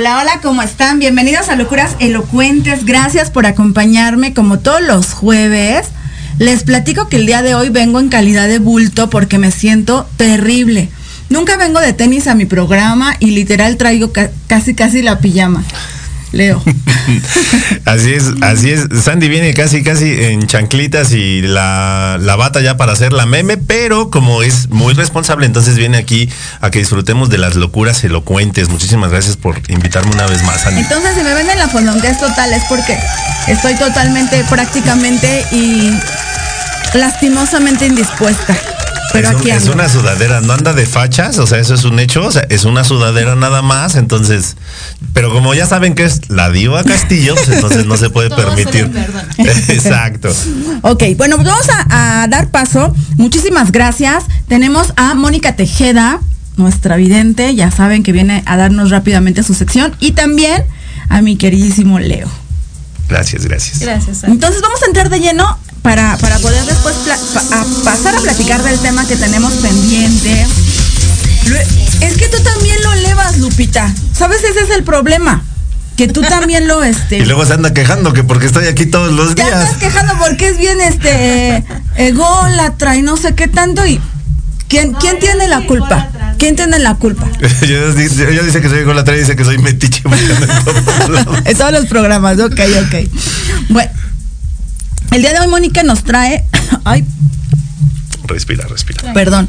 [0.00, 0.98] Hola, hola, ¿cómo están?
[0.98, 2.86] Bienvenidos a Locuras Elocuentes.
[2.86, 5.88] Gracias por acompañarme como todos los jueves.
[6.38, 10.08] Les platico que el día de hoy vengo en calidad de bulto porque me siento
[10.16, 10.88] terrible.
[11.28, 15.62] Nunca vengo de tenis a mi programa y literal traigo ca- casi casi la pijama.
[16.32, 16.62] Leo.
[17.84, 18.86] Así es, así es.
[19.02, 23.56] Sandy viene casi, casi en chanclitas y la, la bata ya para hacer la meme,
[23.56, 26.28] pero como es muy responsable, entonces viene aquí
[26.60, 28.68] a que disfrutemos de las locuras elocuentes.
[28.68, 30.82] Muchísimas gracias por invitarme una vez más, Sandy.
[30.82, 32.96] Entonces, si me ven en la fondonguez total es porque
[33.48, 35.90] estoy totalmente, prácticamente y
[36.94, 38.56] lastimosamente indispuesta.
[39.12, 39.72] Pero es, un- aquí es ando.
[39.74, 42.64] una sudadera, no anda de fachas, o sea, eso es un hecho, o sea, es
[42.64, 44.56] una sudadera nada más, entonces,
[45.12, 48.46] pero como ya saben que es la diva Castillo, pues entonces no se puede Todo
[48.54, 48.90] permitir.
[49.68, 50.28] Exacto.
[50.82, 52.94] Ok, bueno, pues vamos a, a dar paso.
[53.16, 54.24] Muchísimas gracias.
[54.48, 56.20] Tenemos a Mónica Tejeda,
[56.56, 60.64] nuestra vidente, ya saben que viene a darnos rápidamente su sección, y también
[61.08, 62.28] a mi queridísimo Leo.
[63.08, 63.80] Gracias, gracias.
[63.80, 64.22] Gracias.
[64.24, 68.20] Entonces vamos a entrar de lleno para, para poder después pla- pa- a pasar a
[68.20, 70.46] platicar del tema que tenemos pendiente.
[72.00, 73.92] Es que tú también lo elevas, Lupita.
[74.16, 74.42] ¿Sabes?
[74.44, 75.42] Ese es el problema.
[75.96, 77.18] Que tú también lo este.
[77.18, 79.52] Y luego se anda quejando que porque estoy aquí todos los días.
[79.52, 81.64] andas quejando porque es bien este
[81.96, 84.00] ególatra y no sé qué tanto y
[84.68, 86.08] ¿quién, ¿quién tiene la culpa?
[86.38, 87.26] ¿Quién tiene la culpa?
[87.62, 90.02] Ella dice, que soy ególatra y dice que soy metiche.
[91.44, 93.10] En todos los programas, ok, ok.
[93.68, 93.90] Bueno,
[95.10, 96.44] el día de hoy Mónica nos trae,
[96.84, 97.04] ay,
[98.24, 99.12] respira, respira.
[99.12, 99.48] perdón,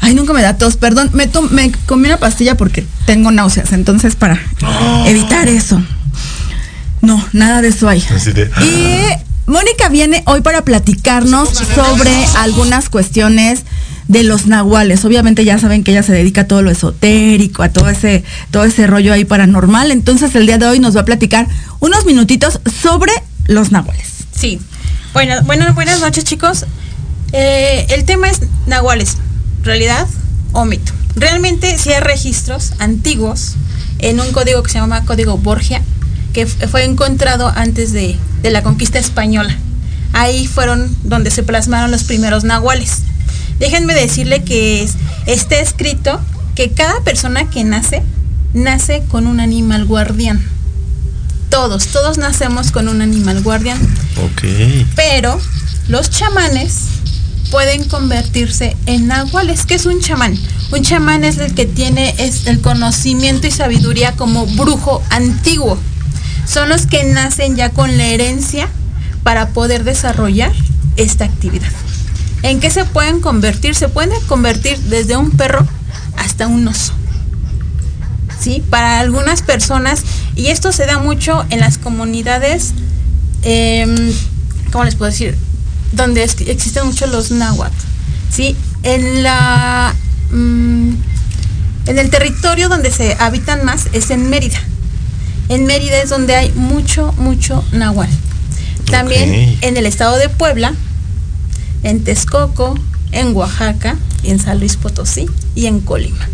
[0.00, 4.16] ay, nunca me da tos, perdón, me, me comí una pastilla porque tengo náuseas, entonces
[4.16, 4.40] para
[5.06, 5.82] evitar eso.
[7.02, 8.00] No, nada de eso hay.
[8.00, 13.64] De- Y Mónica viene hoy para platicarnos sobre algunas cuestiones
[14.08, 15.04] de los nahuales.
[15.04, 18.64] Obviamente ya saben que ella se dedica a todo lo esotérico, a todo ese, todo
[18.64, 19.92] ese rollo ahí paranormal.
[19.92, 21.46] Entonces el día de hoy nos va a platicar
[21.80, 23.12] unos minutitos sobre
[23.46, 24.08] los nahuales.
[24.34, 24.58] Sí.
[25.16, 26.66] Bueno, bueno, buenas noches, chicos.
[27.32, 29.16] Eh, el tema es nahuales,
[29.62, 30.06] realidad
[30.52, 30.92] o mito.
[31.14, 33.54] Realmente sí hay registros antiguos
[33.98, 35.80] en un código que se llama Código Borgia,
[36.34, 39.56] que fue encontrado antes de, de la conquista española.
[40.12, 42.98] Ahí fueron donde se plasmaron los primeros nahuales.
[43.58, 46.20] Déjenme decirle que es- está escrito
[46.54, 48.02] que cada persona que nace,
[48.52, 50.44] nace con un animal guardián.
[51.50, 53.78] Todos, todos nacemos con un animal guardián.
[54.16, 54.42] Ok.
[54.94, 55.40] Pero
[55.88, 56.82] los chamanes
[57.50, 59.66] pueden convertirse en nahuales.
[59.66, 60.36] ¿Qué es un chamán?
[60.72, 65.78] Un chamán es el que tiene es el conocimiento y sabiduría como brujo antiguo.
[66.46, 68.68] Son los que nacen ya con la herencia
[69.22, 70.52] para poder desarrollar
[70.96, 71.70] esta actividad.
[72.42, 73.74] ¿En qué se pueden convertir?
[73.74, 75.66] Se pueden convertir desde un perro
[76.16, 76.92] hasta un oso.
[78.38, 78.62] ¿sí?
[78.70, 80.02] Para algunas personas,
[80.36, 82.72] y esto se da mucho en las comunidades,
[83.42, 84.12] em,
[84.70, 85.36] ¿cómo les puedo decir?
[85.92, 87.74] Donde es- existen mucho los náhuatl,
[88.30, 88.54] ¿sí?
[88.82, 89.94] En la...
[90.30, 90.90] mm,
[91.86, 94.58] en el territorio donde se habitan más es en Mérida.
[95.48, 98.12] En Mérida es donde hay mucho, mucho náhuatl.
[98.90, 100.74] También en el estado de Puebla,
[101.84, 102.78] en Texcoco,
[103.12, 106.28] en Oaxaca, en San Luis Potosí y en Colima.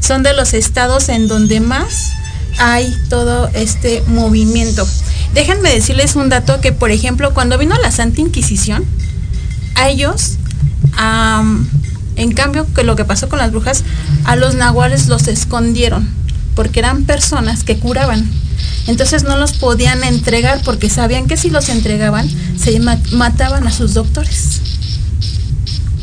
[0.00, 2.12] Son de los estados en donde más
[2.58, 4.86] hay todo este movimiento.
[5.34, 8.84] Déjenme decirles un dato que, por ejemplo, cuando vino la Santa Inquisición,
[9.74, 10.36] a ellos,
[12.16, 13.84] en cambio, que lo que pasó con las brujas,
[14.24, 16.08] a los nahuales los escondieron,
[16.54, 18.28] porque eran personas que curaban.
[18.86, 23.70] Entonces no los podían entregar porque sabían que si los entregaban, se ma- mataban a
[23.70, 24.60] sus doctores.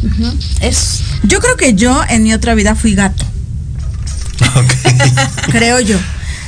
[0.03, 0.31] Ujú,
[0.61, 3.25] Es Yo creo que yo en mi otra vida fui gato.
[5.51, 5.97] Creo yo.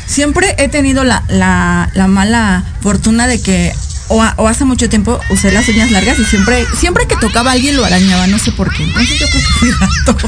[0.08, 3.74] Siempre he tenido la, la- la mala fortuna de que
[4.10, 7.76] o, hace mucho tiempo usé las uñas largas y siempre, siempre que tocaba a alguien
[7.76, 8.84] lo arañaba, no sé por qué.
[8.84, 9.72] Entonces yo creo que
[10.14, 10.28] gato.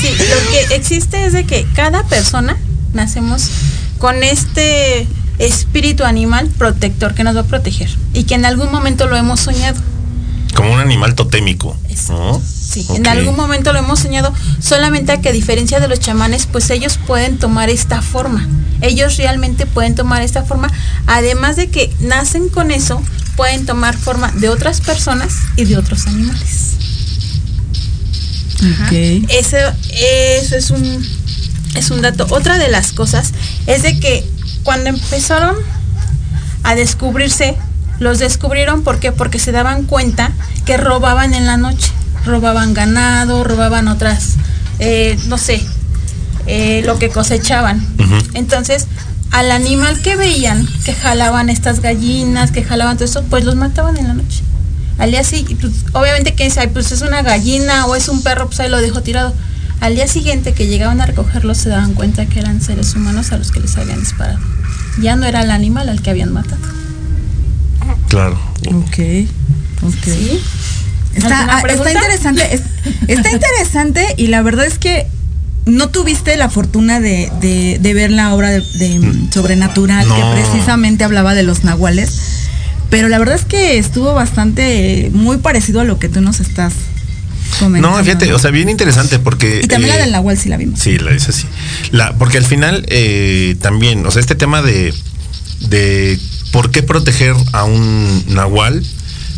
[0.00, 2.56] Sí, lo que existe es de que cada persona
[2.94, 3.48] nacemos
[3.98, 9.06] con este espíritu animal protector que nos va a proteger y que en algún momento
[9.08, 9.78] lo hemos soñado.
[10.54, 11.76] Como un animal totémico.
[12.44, 16.46] Sí, en algún momento lo hemos enseñado, solamente a que a diferencia de los chamanes,
[16.46, 18.46] pues ellos pueden tomar esta forma.
[18.80, 20.70] Ellos realmente pueden tomar esta forma,
[21.06, 23.02] además de que nacen con eso,
[23.36, 26.72] pueden tomar forma de otras personas y de otros animales.
[28.62, 28.86] Ajá.
[28.86, 28.92] Ok.
[29.28, 29.56] Eso,
[29.90, 31.06] eso es un
[31.76, 32.26] es un dato.
[32.30, 33.32] Otra de las cosas
[33.66, 34.24] es de que
[34.62, 35.56] cuando empezaron
[36.62, 37.56] a descubrirse,
[37.98, 39.12] los descubrieron ¿por qué?
[39.12, 40.32] porque se daban cuenta
[40.64, 41.92] que robaban en la noche,
[42.24, 44.34] robaban ganado, robaban otras,
[44.78, 45.62] eh, no sé,
[46.46, 47.84] eh, lo que cosechaban.
[48.34, 48.86] Entonces,
[49.32, 53.96] al animal que veían, que jalaban estas gallinas, que jalaban todo eso, pues los mataban
[53.96, 54.42] en la noche.
[54.98, 58.22] Al día siguiente, pues, obviamente que dice, "Ay, pues es una gallina o es un
[58.22, 59.34] perro, pues ahí lo dejó tirado.
[59.80, 63.36] Al día siguiente que llegaban a recogerlos se daban cuenta que eran seres humanos a
[63.36, 64.38] los que les habían disparado.
[65.02, 66.62] Ya no era el animal al que habían matado.
[68.08, 68.38] Claro.
[68.66, 68.98] Ok.
[69.82, 70.04] Ok.
[70.04, 70.40] ¿Sí?
[71.14, 72.62] Está, ¿Alguna ah, está interesante, es-
[73.08, 75.06] está interesante y la verdad es que
[75.64, 79.00] no tuviste la fortuna de, de- de ver la obra de, de,
[79.32, 80.14] Sobrenatural No.
[80.14, 82.10] que precisamente hablaba de los nahuales,
[82.90, 86.72] pero la verdad es que estuvo bastante muy parecido a lo que tú nos estás
[87.58, 87.96] comentando.
[87.96, 89.60] No, fíjate, o sea, bien interesante porque.
[89.64, 90.78] y también eh, la del nahual sí la vimos.
[90.80, 91.46] Sí, la es así.
[91.92, 94.92] La, porque al final eh, también, o sea, este tema de,
[95.68, 96.18] de
[96.56, 98.82] por qué proteger a un nahual,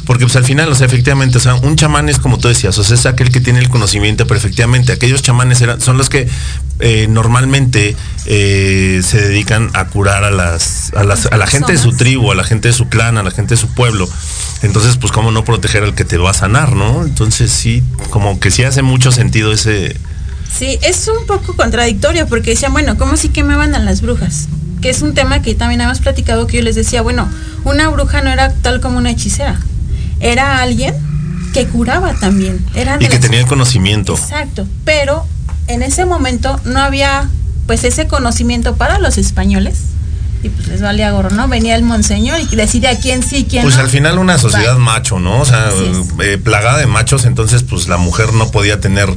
[0.07, 2.79] porque pues al final, o sea, efectivamente, o sea, un chamán es como tú decías,
[2.79, 6.11] o sea, es aquel que tiene el conocimiento, pero efectivamente, aquellos chamanes eran, son los
[6.11, 6.29] que
[6.79, 7.97] eh, normalmente
[8.27, 12.31] eh, se dedican a curar a las, a las, a la gente de su tribu,
[12.31, 14.09] a la gente de su clan, a la gente de su pueblo.
[14.63, 17.03] Entonces, pues cómo no proteger al que te va a sanar, ¿no?
[17.05, 19.97] Entonces sí, como que sí hace mucho sentido ese,
[20.57, 24.49] Sí, es un poco contradictorio porque decían, bueno, ¿cómo si quemaban a las brujas?
[24.81, 27.29] Que es un tema que también habíamos platicado que yo les decía, bueno,
[27.65, 29.59] una bruja no era tal como una hechicera,
[30.21, 30.95] era alguien
[31.53, 32.65] que curaba también.
[32.75, 34.15] Era y que las- tenía el conocimiento.
[34.15, 35.27] Exacto, pero
[35.67, 37.29] en ese momento no había
[37.67, 39.79] pues ese conocimiento para los españoles
[40.43, 41.49] y pues les valía gorro, ¿no?
[41.49, 43.83] Venía el monseñor y decidía quién sí, quién Pues no.
[43.83, 44.79] al final una sociedad Va.
[44.79, 45.41] macho, ¿no?
[45.41, 45.71] O sea,
[46.23, 49.09] eh, plagada de machos, entonces pues la mujer no podía tener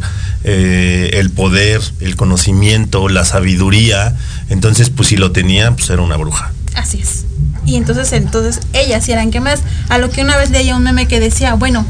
[0.43, 4.15] eh, el poder, el conocimiento, la sabiduría,
[4.49, 6.51] entonces pues si lo tenía, pues era una bruja.
[6.75, 7.25] Así es.
[7.65, 9.59] Y entonces, entonces ellas eran quemadas.
[9.89, 11.85] A lo que una vez leía un meme que decía, bueno,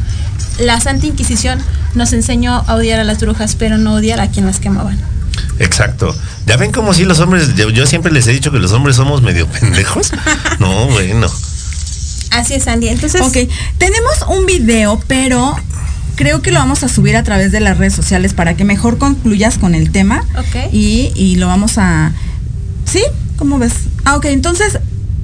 [0.59, 1.59] la Santa Inquisición
[1.95, 4.99] nos enseñó a odiar a las brujas, pero no odiar a quien las quemaban.
[5.59, 6.13] Exacto.
[6.45, 8.95] Ya ven como si los hombres, yo, yo siempre les he dicho que los hombres
[8.95, 10.11] somos medio pendejos.
[10.59, 11.27] No, bueno.
[12.31, 12.87] Así es, Andy.
[12.89, 13.35] Entonces, Ok,
[13.77, 15.55] tenemos un video, pero
[16.15, 18.97] creo que lo vamos a subir a través de las redes sociales para que mejor
[18.97, 20.23] concluyas con el tema.
[20.37, 20.71] Ok.
[20.71, 22.11] Y, y lo vamos a...
[22.85, 23.03] ¿Sí?
[23.37, 23.73] ¿Cómo ves?
[24.05, 24.79] Ah, ok, entonces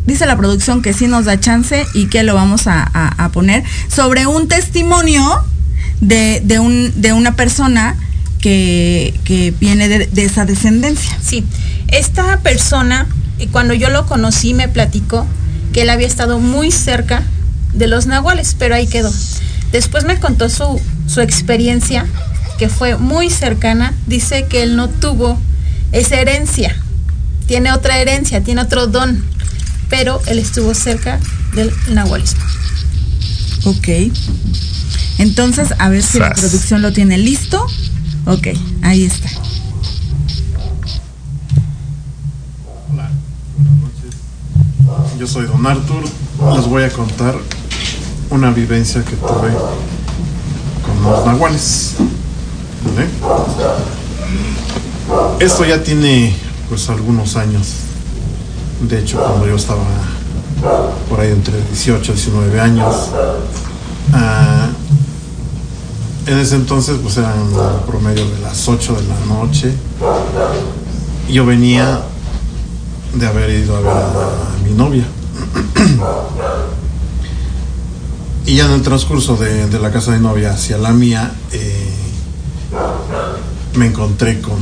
[0.05, 3.29] dice la producción que sí nos da chance y que lo vamos a, a- a
[3.29, 5.43] poner sobre un testimonio
[6.01, 7.95] de, de un, de una persona
[8.41, 11.17] que, que viene de, de esa descendencia.
[11.22, 11.44] Sí,
[11.88, 13.08] esta persona,
[13.39, 15.25] eh, cuando yo lo conocí, me platicó
[15.74, 17.24] que él había estado muy cerca
[17.74, 19.12] de los nahuales, pero ahí quedó.
[19.72, 22.06] Después me contó su, su experiencia,
[22.58, 23.94] que fue muy cercana.
[24.08, 25.39] Dice que él no tuvo
[25.91, 26.75] esa herencia,
[27.46, 29.24] tiene otra herencia, tiene otro don,
[29.89, 31.20] pero él estuvo cerca
[31.53, 32.44] del nahualismo.
[33.65, 33.88] Ok.
[35.17, 37.65] Entonces, a ver si la producción lo tiene listo.
[38.27, 38.48] Ok,
[38.84, 39.29] ahí está.
[42.91, 43.10] Hola,
[43.55, 45.17] buenas noches.
[45.17, 46.03] Yo soy Don Artur.
[46.53, 47.36] Les voy a contar
[48.29, 49.53] una vivencia que tuve
[50.86, 51.96] con los nahuales.
[52.84, 53.07] ¿Vale?
[55.39, 56.36] Esto ya tiene
[56.67, 57.67] pues algunos años.
[58.81, 59.86] De hecho, cuando yo estaba
[61.07, 62.93] por ahí entre 18 y 19 años,
[64.12, 64.67] ah,
[66.27, 67.36] en ese entonces pues eran
[67.86, 69.74] promedio de las 8 de la noche.
[71.29, 72.01] Yo venía
[73.15, 75.05] de haber ido a ver a mi novia.
[78.46, 81.89] y ya en el transcurso de, de la casa de novia hacia la mía, eh,
[83.75, 84.57] me encontré con,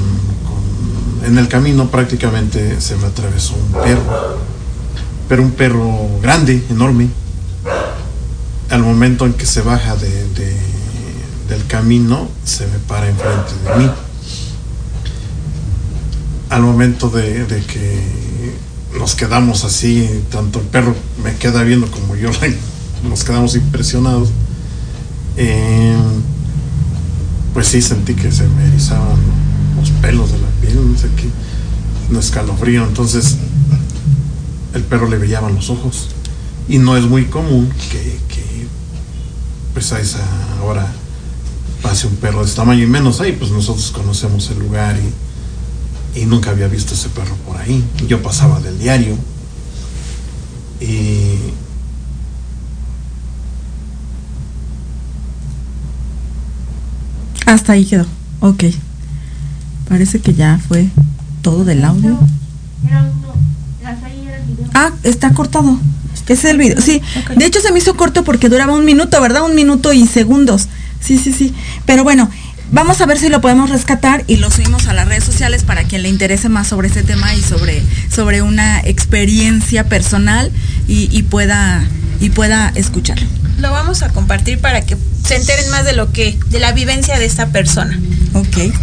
[1.25, 4.37] En el camino prácticamente se me atravesó un perro,
[5.27, 5.91] pero un perro
[6.21, 7.09] grande, enorme.
[8.69, 10.74] Al momento en que se baja de-
[11.47, 13.91] del camino, se me para enfrente de mí.
[16.49, 18.55] Al momento de, de que
[18.97, 22.29] nos quedamos así, tanto el perro me queda viendo como yo,
[23.09, 24.29] nos quedamos impresionados,
[25.37, 25.95] eh,
[27.53, 29.17] pues sí sentí que se me erizaban
[29.79, 31.29] los pelos de la piel, no sé qué,
[32.09, 33.37] un escalofrío, entonces
[34.73, 36.09] el perro le brillaban los ojos.
[36.67, 38.67] Y no es muy común que, que
[39.73, 40.25] pues a esa
[40.63, 40.91] hora
[41.85, 46.19] pase un perro de ese tamaño y menos ahí, pues nosotros conocemos el lugar y,
[46.19, 47.83] y nunca había visto ese perro por ahí.
[48.07, 49.15] Yo pasaba del diario
[50.81, 51.37] y
[57.45, 58.07] Hasta ahí quedó.
[58.39, 58.63] Ok.
[59.87, 60.87] Parece que ya fue
[61.43, 62.17] todo del audio.
[64.73, 65.77] Ah, está cortado.
[66.23, 66.81] Ese es el video.
[66.81, 67.03] Sí,
[67.37, 69.45] de hecho se me hizo corto porque duraba un minuto, ¿verdad?
[69.45, 70.67] Un minuto y segundos.
[71.05, 71.53] Sí, sí, sí.
[71.85, 72.29] Pero bueno,
[72.71, 75.83] vamos a ver si lo podemos rescatar y lo subimos a las redes sociales para
[75.83, 77.81] quien le interese más sobre este tema y sobre,
[78.13, 80.51] sobre una experiencia personal
[80.87, 81.83] y, y pueda,
[82.19, 83.27] y pueda escucharlo.
[83.59, 87.17] Lo vamos a compartir para que se enteren más de lo que, de la vivencia
[87.19, 87.97] de esta persona.
[88.33, 88.73] Ok.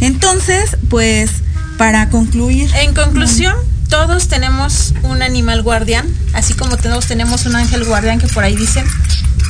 [0.00, 1.30] Entonces, pues,
[1.78, 2.70] para concluir.
[2.74, 3.54] En conclusión,
[3.88, 8.54] todos tenemos un animal guardián, así como todos tenemos un ángel guardián que por ahí
[8.54, 8.84] dicen,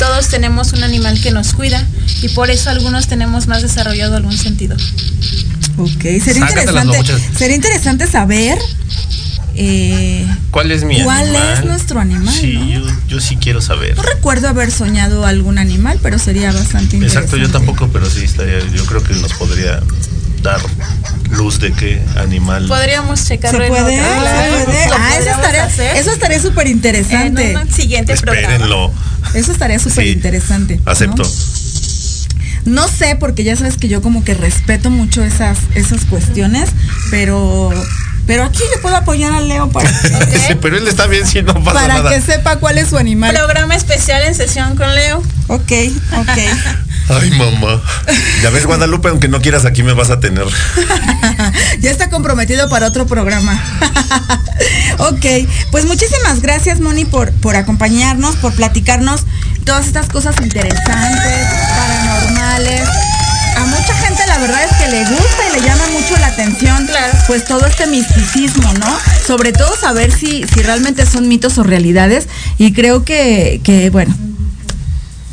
[0.00, 1.86] todos tenemos un animal que nos cuida
[2.22, 4.74] y por eso algunos tenemos más desarrollado algún sentido.
[5.76, 7.04] Ok, sería interesante,
[7.36, 8.58] sería interesante saber
[9.56, 11.58] eh, ¿Cuál es mi cuál animal?
[11.58, 12.34] es nuestro animal.
[12.34, 12.66] Sí, ¿no?
[12.66, 13.94] yo, yo sí quiero saber.
[13.94, 17.26] No recuerdo haber soñado algún animal, pero sería bastante interesante.
[17.26, 19.80] Exacto, yo tampoco, pero sí estaría, yo creo que nos podría
[20.42, 20.60] dar
[21.30, 22.66] luz de qué animal.
[22.68, 23.96] Podríamos ¿Se checarlo en puede?
[23.96, 24.84] ¿Se puede?
[24.92, 27.56] Ah, eso podríamos estaría, hacer eso estaría súper en interesante.
[27.56, 28.90] un siguiente programa.
[29.34, 30.80] Eso estaría súper Sí, interesante.
[30.84, 30.90] ¿no?
[30.90, 31.22] Acepto.
[32.66, 36.68] No sé, porque ya sabes que yo como que respeto mucho esas, esas cuestiones,
[37.10, 37.70] pero,
[38.26, 39.90] pero aquí yo puedo apoyar a Leo para,
[40.46, 42.10] Sí, pero él está bien si no pasa para nada.
[42.10, 43.34] que sepa cuál es su animal.
[43.34, 45.22] Programa especial en sesión con Leo.
[45.48, 45.72] Ok,
[46.16, 46.38] ok.
[47.20, 47.82] Ay, mamá.
[48.40, 50.46] Ya ves, Guadalupe, aunque no quieras, aquí me vas a tener.
[51.80, 53.60] ya está comprometido para otro programa.
[54.98, 55.26] ok,
[55.72, 59.22] pues muchísimas gracias, Moni, por, por acompañarnos, por platicarnos
[59.64, 62.88] todas estas cosas interesantes, paranormales.
[63.70, 67.18] Mucha gente la verdad es que le gusta y le llama mucho la atención, Claro.
[67.26, 68.98] pues todo este misticismo, ¿no?
[69.26, 72.28] Sobre todo saber si, si realmente son mitos o realidades.
[72.58, 74.14] Y creo que, que, bueno,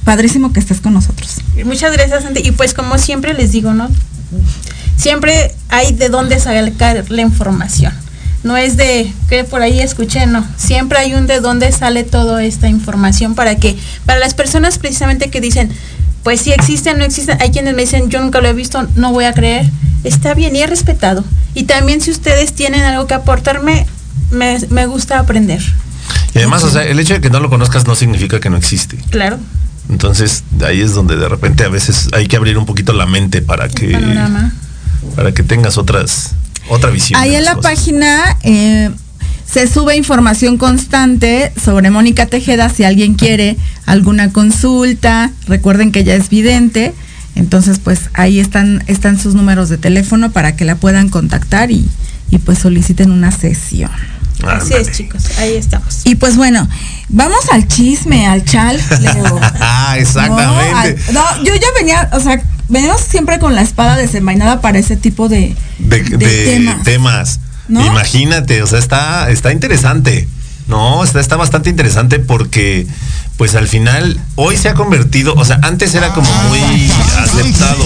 [0.04, 1.38] padrísimo que estés con nosotros.
[1.65, 2.41] Muchas gracias, Santi.
[2.43, 3.89] Y pues como siempre les digo, ¿no?
[4.97, 6.73] Siempre hay de dónde sacar
[7.10, 7.93] la información.
[8.43, 10.45] No es de que por ahí escuché, no.
[10.58, 15.30] Siempre hay un de dónde sale toda esta información para que, para las personas precisamente
[15.30, 15.71] que dicen,
[16.27, 19.13] pues si existen, no existen, hay quienes me dicen, yo nunca lo he visto, no
[19.13, 19.65] voy a creer.
[20.03, 21.23] Está bien y es respetado.
[21.53, 23.87] Y también si ustedes tienen algo que aportarme,
[24.29, 25.61] me, me gusta aprender.
[26.35, 28.57] Y además, o sea, el hecho de que no lo conozcas no significa que no
[28.57, 28.97] existe.
[29.09, 29.39] Claro.
[29.87, 33.41] Entonces, ahí es donde de repente a veces hay que abrir un poquito la mente
[33.41, 34.51] para que Panorama.
[35.15, 36.33] para que tengas otras
[36.67, 37.21] otra visión.
[37.21, 37.71] Ahí en la cosas.
[37.71, 38.91] página eh,
[39.51, 45.31] se sube información constante sobre Mónica Tejeda si alguien quiere alguna consulta.
[45.47, 46.93] Recuerden que ella es vidente.
[47.36, 51.88] Entonces, pues ahí están, están sus números de teléfono para que la puedan contactar y,
[52.31, 53.91] y pues soliciten una sesión.
[54.45, 55.23] Así es, chicos.
[55.39, 56.01] Ahí estamos.
[56.03, 56.67] Y pues bueno,
[57.10, 58.79] vamos al chisme, al chal.
[59.60, 60.99] Ah, exactamente.
[61.13, 64.77] No, al- no, yo ya venía, o sea, venimos siempre con la espada desenvainada para
[64.79, 66.83] ese tipo de, de, de de temas.
[66.83, 67.39] temas.
[67.67, 67.86] ¿No?
[67.86, 70.27] Imagínate, o sea, está, está interesante.
[70.67, 72.86] No, está, está bastante interesante porque,
[73.38, 77.84] pues al final, hoy se ha convertido, o sea, antes era como muy aceptado.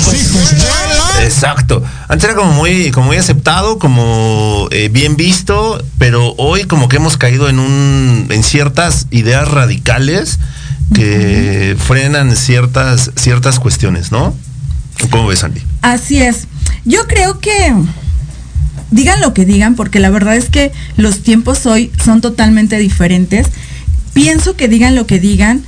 [1.21, 1.83] Exacto.
[2.07, 6.95] Antes era como muy, como muy aceptado, como eh, bien visto, pero hoy como que
[6.95, 10.39] hemos caído en un, en ciertas ideas radicales
[10.93, 14.35] que frenan ciertas, ciertas cuestiones, ¿no?
[15.09, 15.61] ¿Cómo ves, Andy?
[15.81, 16.47] Así es.
[16.83, 17.73] Yo creo que
[18.91, 23.47] digan lo que digan, porque la verdad es que los tiempos hoy son totalmente diferentes.
[24.13, 25.63] Pienso que digan lo que digan.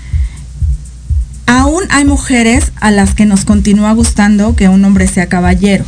[1.46, 5.84] Aún hay mujeres a las que nos continúa gustando que un hombre sea caballero.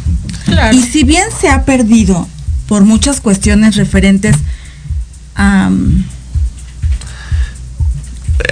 [0.45, 0.75] Claro.
[0.75, 2.27] Y si bien se ha perdido
[2.67, 4.35] por muchas cuestiones referentes
[5.35, 5.69] a,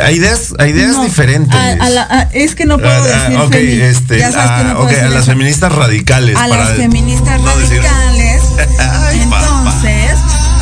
[0.01, 1.53] A ideas, a ideas no, diferentes.
[1.53, 4.85] a- a la- a- es que no puedo decir este, ya sabes que no puedo
[4.85, 6.35] ok, decir a las feministas radicales.
[6.37, 8.22] a para las feministas no decir- radicales.
[8.59, 10.17] Entonces,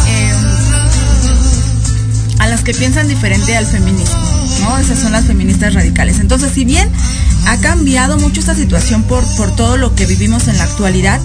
[0.07, 0.33] eh,
[2.39, 4.19] a las que piensan diferente al feminismo,
[4.61, 4.77] ¿no?
[4.77, 6.19] Esas son las feministas radicales.
[6.19, 6.89] Entonces, si bien
[7.47, 11.19] ha cambiado mucho esta situación por, por todo lo que vivimos en la actualidad,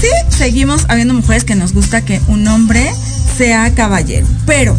[0.00, 2.92] sí seguimos habiendo mujeres que nos gusta que un hombre
[3.36, 4.26] sea caballero.
[4.46, 4.76] Pero,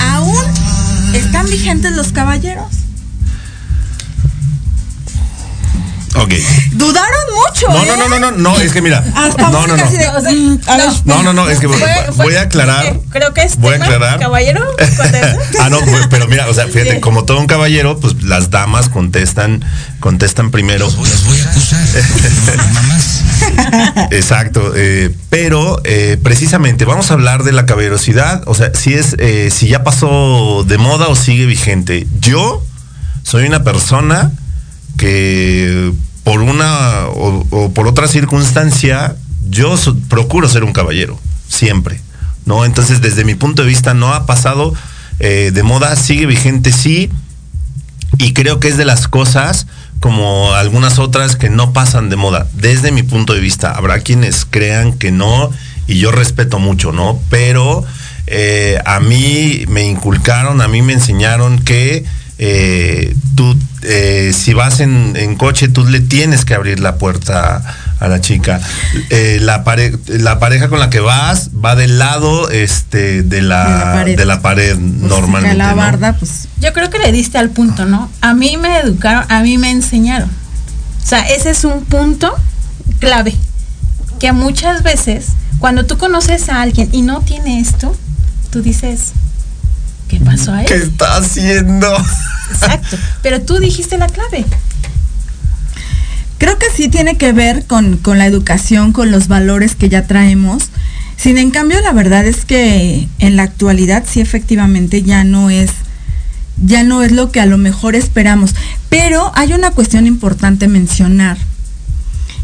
[0.00, 0.36] ¿aún
[1.14, 2.87] están vigentes los caballeros?
[6.22, 6.32] Ok.
[6.72, 7.68] Dudaron mucho.
[7.68, 7.86] No, ¿eh?
[7.86, 9.04] no, no, no, no, no, es que mira.
[9.14, 9.82] Hasta No, no, no.
[9.82, 10.30] casi de- O sea,
[10.74, 12.98] a ver, No, no, no, es que Fue- fue- voy a aclarar.
[13.10, 14.18] Creo que es Voy a aclarar.
[14.18, 14.64] caballero.
[15.60, 18.88] ah, no, pues, pero mira, o sea, fíjate, como todo un caballero, pues las damas
[18.88, 19.64] contestan,
[20.00, 20.84] contestan primero.
[20.86, 21.78] Los voy, los voy a acusar.
[22.56, 24.08] No.
[24.10, 29.14] Exacto, eh, pero eh, precisamente vamos a hablar de la caballerosidad, o sea, si es,
[29.18, 32.06] eh, si ya pasó de moda o sigue vigente.
[32.20, 32.62] Yo
[33.22, 34.32] soy una persona
[34.96, 35.92] que
[36.28, 39.16] por una o, por otra circunstancia,
[39.48, 39.74] yo
[40.10, 42.02] procuro ser un caballero, siempre,
[42.44, 42.66] ¿no?
[42.66, 44.74] Entonces, desde mi punto de vista, no ha pasado
[45.20, 47.08] eh, de moda, sigue vigente, sí,
[48.18, 49.68] y creo que es de las cosas
[50.00, 52.46] como algunas otras que no pasan de moda.
[52.52, 55.50] Desde mi punto de vista, habrá quienes crean que no
[55.86, 57.18] y yo respeto mucho, ¿no?
[57.30, 57.86] Pero
[58.26, 62.04] eh, a mí me inculcaron, a mí me enseñaron que
[62.38, 67.62] eh, tú, eh, si vas en, en coche, tú le tienes que abrir la puerta
[68.00, 68.60] a la chica.
[69.10, 73.64] Eh, la, pare- la pareja con la que vas va del lado este, de, la,
[73.64, 74.16] De la pared.
[74.16, 75.50] de la pared pues, normalmente.
[75.56, 75.76] que la ¿no?
[75.76, 76.48] barda, pues.
[76.60, 78.10] Yo creo que le diste al punto, ¿no?
[78.20, 80.30] A mí me educaron, a mí me enseñaron.
[81.02, 82.32] O sea, ese es un punto
[83.00, 83.34] clave.
[84.20, 85.26] Que muchas veces,
[85.58, 87.96] cuando tú conoces a alguien y no tiene esto,
[88.50, 89.12] tú dices,
[90.08, 90.66] ¿qué pasó a él?
[90.66, 91.86] ¿Qué está haciendo?
[92.52, 92.96] Exacto.
[93.22, 94.44] Pero tú dijiste la clave.
[96.38, 100.06] Creo que sí tiene que ver con, con la educación, con los valores que ya
[100.06, 100.70] traemos.
[101.16, 105.70] Sin en cambio, la verdad es que en la actualidad sí efectivamente ya no es,
[106.64, 108.54] ya no es lo que a lo mejor esperamos.
[108.88, 111.36] Pero hay una cuestión importante mencionar.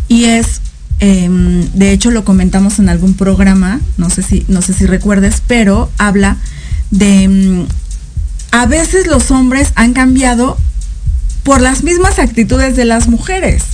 [0.09, 0.61] Y es,
[0.99, 5.41] em, de hecho lo comentamos en algún programa, no sé si, no sé si recuerdes,
[5.47, 6.37] pero habla
[6.91, 7.67] de em,
[8.51, 10.57] a veces los hombres han cambiado
[11.43, 13.65] por las mismas actitudes de las mujeres.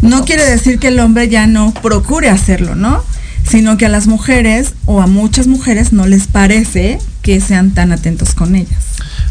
[0.00, 3.04] No quiere decir que el hombre ya no procure hacerlo, ¿no?
[3.48, 7.92] Sino que a las mujeres o a muchas mujeres no les parece que sean tan
[7.92, 8.78] atentos con ellas.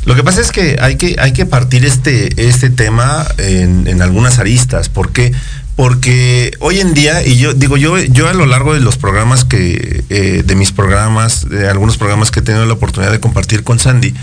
[0.05, 4.01] Lo que pasa es que hay que, hay que partir este, este tema en, en
[4.01, 4.89] algunas aristas.
[4.89, 5.33] ¿Por qué?
[5.77, 9.45] Porque hoy en día, y yo digo, yo, yo a lo largo de los programas
[9.45, 13.63] que, eh, de mis programas, de algunos programas que he tenido la oportunidad de compartir
[13.63, 14.15] con Sandy,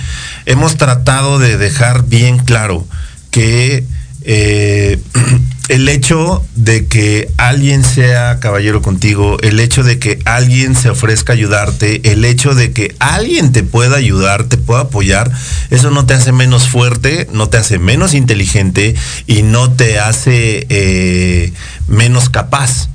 [0.46, 2.84] hemos tratado de dejar bien claro
[3.30, 3.84] que
[4.24, 4.98] eh,
[5.68, 11.32] el hecho de que alguien sea caballero contigo, el hecho de que alguien se ofrezca
[11.32, 15.30] a ayudarte, el hecho de que alguien te pueda ayudar, te pueda apoyar,
[15.70, 18.94] eso no te hace menos fuerte, no te hace menos inteligente
[19.26, 21.52] y no te hace eh,
[21.88, 22.88] menos capaz,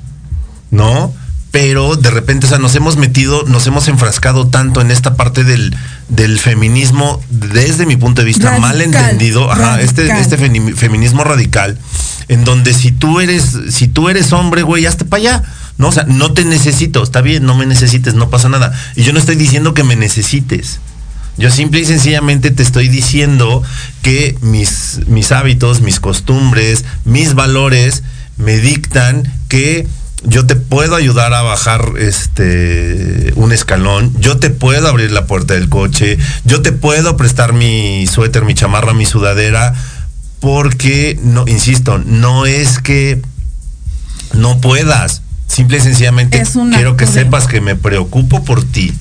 [0.70, 1.12] ¿no?
[1.50, 5.42] Pero de repente, o sea, nos hemos metido, nos hemos enfrascado tanto en esta parte
[5.42, 5.76] del,
[6.08, 11.24] del feminismo, desde mi punto de vista, mal Radical, entendido, ajá, este, este femi- feminismo
[11.24, 11.76] radical,
[12.28, 15.42] en donde si tú eres, si tú eres hombre, güey, hazte para allá.
[15.76, 18.72] No, o sea, no te necesito, está bien, no me necesites, no pasa nada.
[18.96, 20.78] Y yo no estoy diciendo que me necesites.
[21.38, 23.62] Yo simple y sencillamente te estoy diciendo
[24.02, 28.02] que mis, mis hábitos, mis costumbres, mis valores
[28.36, 29.88] me dictan que
[30.24, 35.54] yo te puedo ayudar a bajar este un escalón, yo te puedo abrir la puerta
[35.54, 39.74] del coche, yo te puedo prestar mi suéter, mi chamarra, mi sudadera,
[40.40, 43.22] porque no, insisto, no es que
[44.34, 45.22] no puedas.
[45.46, 46.42] Simple y sencillamente
[46.74, 48.92] quiero que sepas que me preocupo por ti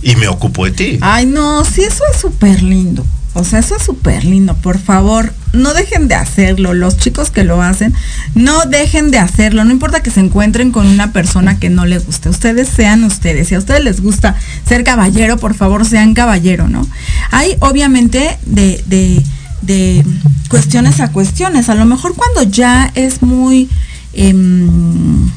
[0.00, 0.98] y me ocupo de ti.
[1.00, 3.04] Ay, no, sí, eso es súper lindo.
[3.38, 4.54] O sea, eso es súper lindo.
[4.56, 6.74] Por favor, no dejen de hacerlo.
[6.74, 7.94] Los chicos que lo hacen,
[8.34, 9.64] no dejen de hacerlo.
[9.64, 12.28] No importa que se encuentren con una persona que no les guste.
[12.28, 13.48] Ustedes sean ustedes.
[13.48, 16.86] Si a ustedes les gusta ser caballero, por favor, sean caballero, ¿no?
[17.30, 19.22] Hay obviamente de, de,
[19.62, 20.04] de
[20.48, 21.68] cuestiones a cuestiones.
[21.68, 23.68] A lo mejor cuando ya es muy...
[24.12, 25.30] em,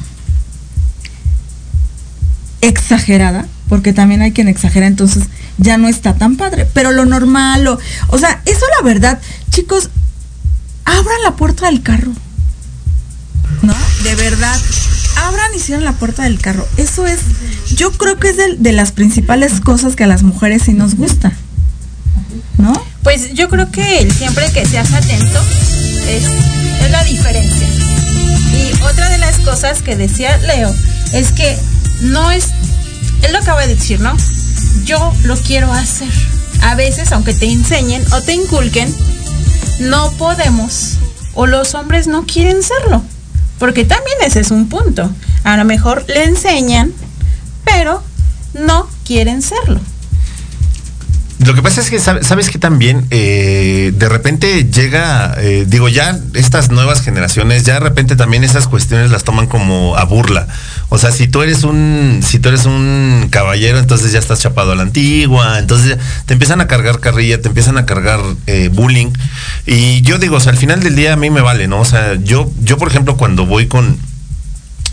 [2.62, 5.24] exagerada, porque también hay quien exagera, entonces
[5.58, 6.66] ya no está tan padre.
[6.72, 9.90] Pero lo normal, lo, o sea, eso la verdad, chicos,
[10.84, 12.12] abran la puerta del carro.
[13.62, 13.74] ¿No?
[14.02, 14.58] De verdad,
[15.16, 16.66] abran y cierren la puerta del carro.
[16.76, 17.20] Eso es,
[17.76, 20.96] yo creo que es de, de las principales cosas que a las mujeres sí nos
[20.96, 21.32] gusta.
[22.58, 22.72] ¿No?
[23.02, 25.40] Pues yo creo que el siempre que seas atento
[26.08, 27.68] es, es la diferencia.
[28.52, 30.72] Y otra de las cosas que decía Leo
[31.12, 31.58] es que
[32.02, 32.48] no es,
[33.22, 34.16] él lo acaba de decir, ¿no?
[34.84, 36.08] Yo lo quiero hacer.
[36.62, 38.94] A veces, aunque te enseñen o te inculquen,
[39.80, 40.94] no podemos
[41.34, 43.02] o los hombres no quieren serlo.
[43.58, 45.10] Porque también ese es un punto.
[45.44, 46.92] A lo mejor le enseñan,
[47.64, 48.02] pero
[48.54, 49.80] no quieren serlo.
[51.44, 55.88] Lo que pasa es que sab- sabes que también eh, de repente llega, eh, digo
[55.88, 60.46] ya estas nuevas generaciones ya de repente también esas cuestiones las toman como a burla.
[60.94, 64.72] O sea, si tú eres un, si tú eres un caballero, entonces ya estás chapado
[64.72, 69.10] a la antigua, entonces te empiezan a cargar carrilla, te empiezan a cargar eh, bullying.
[69.64, 71.80] Y yo digo, o sea, al final del día a mí me vale, ¿no?
[71.80, 73.96] O sea, yo, yo por ejemplo cuando voy con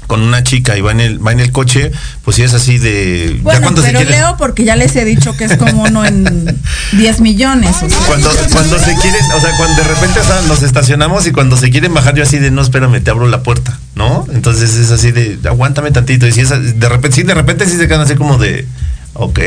[0.08, 1.92] con una chica y va en el va en el coche,
[2.24, 5.38] pues sí es así de ya Bueno, se pero Leo porque ya les he dicho
[5.38, 6.60] que es como uno en
[6.94, 7.76] 10 millones.
[7.84, 8.00] o sea.
[8.08, 11.58] cuando, cuando se quieren, o sea, cuando de repente o sea, nos estacionamos y cuando
[11.58, 14.26] se quieren bajar, yo así de no, espérame, te abro la puerta, ¿no?
[14.34, 16.26] Entonces es así de aguántame tantito.
[16.26, 18.66] Y si es de repente, sí, de repente sí se quedan así como de
[19.14, 19.40] ok,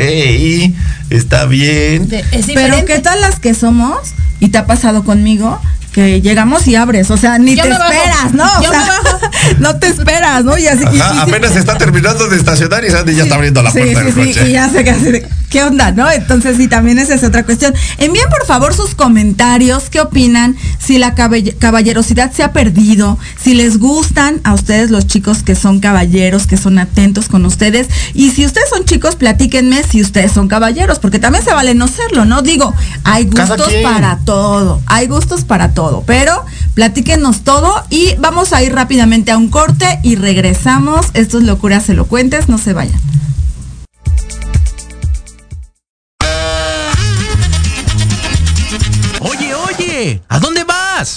[1.11, 2.09] está bien.
[2.09, 2.85] De- es Pero.
[2.85, 3.99] ¿qué tal las que somos?
[4.41, 5.59] Y te ha pasado conmigo
[5.93, 7.93] que llegamos y abres, o sea, ni Yo te me bajo.
[7.93, 8.45] esperas, ¿no?
[8.45, 9.21] O sea, me bajo.
[9.59, 10.57] no te esperas, ¿no?
[10.59, 13.63] Y así Ajá, y- apenas se está terminando de estacionar y Sandy ya está abriendo
[13.63, 14.49] la sí, puerta sí, del sí, coche.
[14.49, 16.11] y ya sé que así de, ¿qué onda, no?
[16.11, 17.75] Entonces, sí, también esa es otra cuestión.
[17.99, 23.53] Envíen por favor sus comentarios, qué opinan, si la caball- caballerosidad se ha perdido, si
[23.55, 28.31] les gustan a ustedes los chicos que son caballeros, que son atentos con ustedes, y
[28.31, 32.25] si ustedes son chicos, platíquenme si ustedes son caballeros, porque también se vale no serlo,
[32.25, 32.41] ¿no?
[32.43, 32.75] Digo,
[33.05, 38.75] hay gustos para todo, hay gustos para todo, pero platíquenos todo y vamos a ir
[38.75, 41.07] rápidamente a un corte y regresamos.
[41.15, 43.01] Esto es Locuras Elocuentes, no se vayan.
[49.21, 51.17] Oye, oye, ¿a dónde vas?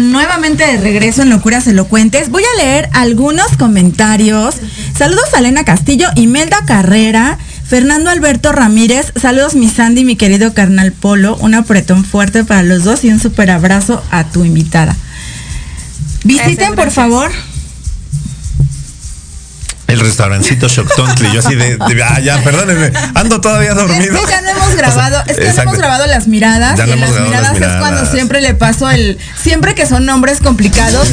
[0.00, 2.30] Nuevamente de regreso en Locuras Elocuentes.
[2.30, 4.56] Voy a leer algunos comentarios.
[4.96, 9.12] Saludos a Elena Castillo, Imelda Carrera, Fernando Alberto Ramírez.
[9.20, 11.36] Saludos mi Sandy, mi querido carnal Polo.
[11.36, 14.96] Un apretón fuerte para los dos y un super abrazo a tu invitada.
[16.24, 17.30] Visiten, por favor,
[19.92, 21.32] El restaurancito Shoctontli.
[21.32, 24.24] Yo así de, de- ah, ya, perdónenme, ando todavía Es dormido.
[24.24, 26.78] que ya no hemos grabado, O sea, es que no hemos grabado las miradas.
[26.78, 28.10] Ya y no en las hemos grabado miradas, las es cuando miradas.
[28.12, 29.18] siempre le paso el.
[29.42, 31.08] Siempre que son nombres complicados.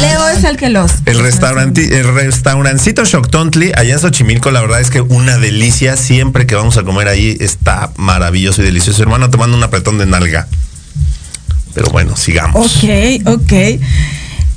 [0.00, 0.90] Leo es el que los.
[1.06, 5.96] El restauranti- el restaurancito Shoctontli, allá en Xochimilco, la verdad es que una delicia.
[5.96, 9.02] Siempre que vamos a comer ahí está maravilloso y delicioso.
[9.02, 10.46] Hermano, te mando un apretón de nalga.
[11.74, 12.76] Pero bueno, sigamos.
[12.76, 13.52] Ok, ok.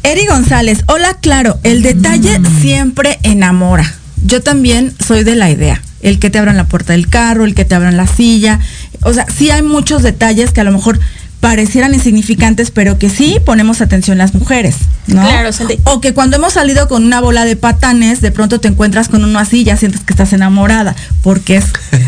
[0.08, 3.94] Eri González, hola, claro, el detalle siempre enamora.
[4.26, 5.82] Yo también soy de la idea.
[6.00, 8.62] El que te abran la puerta del carro, el que te abran la silla.
[9.04, 10.98] O sea, sí hay muchos detalles que a lo mejor
[11.40, 15.22] parecieran insignificantes, pero que sí ponemos atención las mujeres, ¿no?
[15.22, 15.80] Claro, Sandy.
[15.84, 19.24] O que cuando hemos salido con una bola de patanes, de pronto te encuentras con
[19.24, 21.66] uno así y ya sientes que estás enamorada, porque es,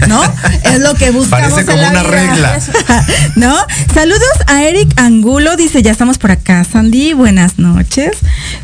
[0.08, 0.22] ¿no?
[0.64, 2.12] es lo que buscamos Parece en como la una vida.
[2.12, 2.60] regla.
[3.36, 3.56] ¿No?
[3.94, 6.64] Saludos a Eric Angulo, dice, ya estamos por acá.
[6.64, 8.18] Sandy, buenas noches.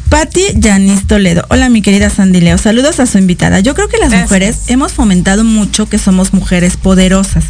[0.09, 1.45] Patti Yanis Toledo.
[1.49, 2.57] Hola, mi querida Sandy Leo.
[2.57, 3.59] Saludos a su invitada.
[3.59, 4.29] Yo creo que las Gracias.
[4.29, 7.43] mujeres hemos fomentado mucho que somos mujeres poderosas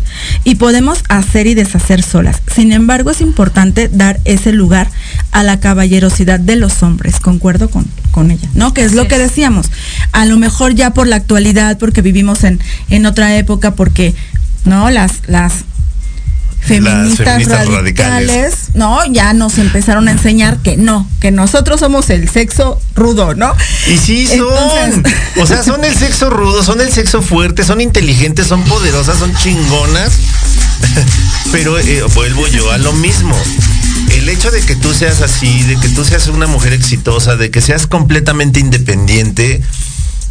[0.43, 2.41] y podemos hacer y deshacer solas.
[2.53, 4.89] Sin embargo, es importante dar ese lugar
[5.31, 7.19] a la caballerosidad de los hombres.
[7.19, 8.73] Concuerdo con, con ella, ¿no?
[8.73, 9.67] Que es lo que decíamos.
[10.11, 14.13] A lo mejor ya por la actualidad, porque vivimos en, en otra época, porque,
[14.65, 14.89] ¿no?
[14.89, 15.53] Las, las
[16.61, 17.75] feministas, feministas radicales,
[18.31, 18.55] radicales.
[18.73, 19.05] ¿no?
[19.11, 23.53] Ya nos empezaron a enseñar que no, que nosotros somos el sexo rudo, ¿no?
[23.87, 24.39] Y sí son.
[24.93, 29.19] Entonces- O sea, son el sexo rudo, son el sexo fuerte, son inteligentes, son poderosas,
[29.19, 30.11] son chingonas.
[31.51, 33.35] Pero eh, vuelvo yo a lo mismo.
[34.11, 37.51] El hecho de que tú seas así, de que tú seas una mujer exitosa, de
[37.51, 39.61] que seas completamente independiente,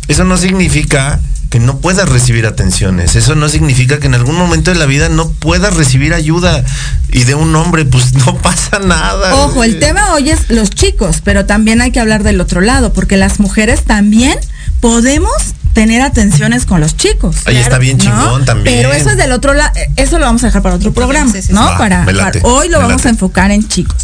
[0.08, 1.20] eso no significa
[1.54, 3.14] que no puedas recibir atenciones.
[3.14, 6.64] Eso no significa que en algún momento de la vida no puedas recibir ayuda.
[7.12, 9.36] Y de un hombre, pues no pasa nada.
[9.36, 12.92] Ojo, el tema hoy es los chicos, pero también hay que hablar del otro lado,
[12.92, 14.36] porque las mujeres también
[14.80, 15.30] podemos
[15.74, 17.36] tener atenciones con los chicos.
[17.46, 18.04] Ahí está bien ¿no?
[18.04, 18.76] chingón también.
[18.76, 21.40] Pero eso es del otro lado, eso lo vamos a dejar para otro programa, Sí,
[21.42, 21.52] sí, sí.
[21.52, 21.66] ¿no?
[21.78, 23.08] Para, me late, para- hoy lo vamos late.
[23.08, 23.96] a enfocar en chicos.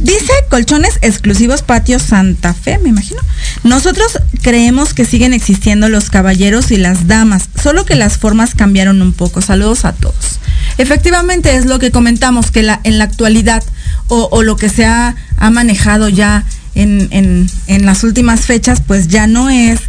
[0.00, 3.20] Dice colchones exclusivos Patio Santa Fe, me imagino.
[3.62, 9.02] Nosotros creemos que siguen existiendo los caballeros y las damas, solo que las formas cambiaron
[9.02, 9.40] un poco.
[9.42, 10.38] Saludos a todos.
[10.78, 13.62] Efectivamente es lo que comentamos, que la, en la actualidad
[14.08, 18.80] o, o lo que se ha, ha manejado ya en, en- en las últimas fechas,
[18.86, 19.80] pues ya no es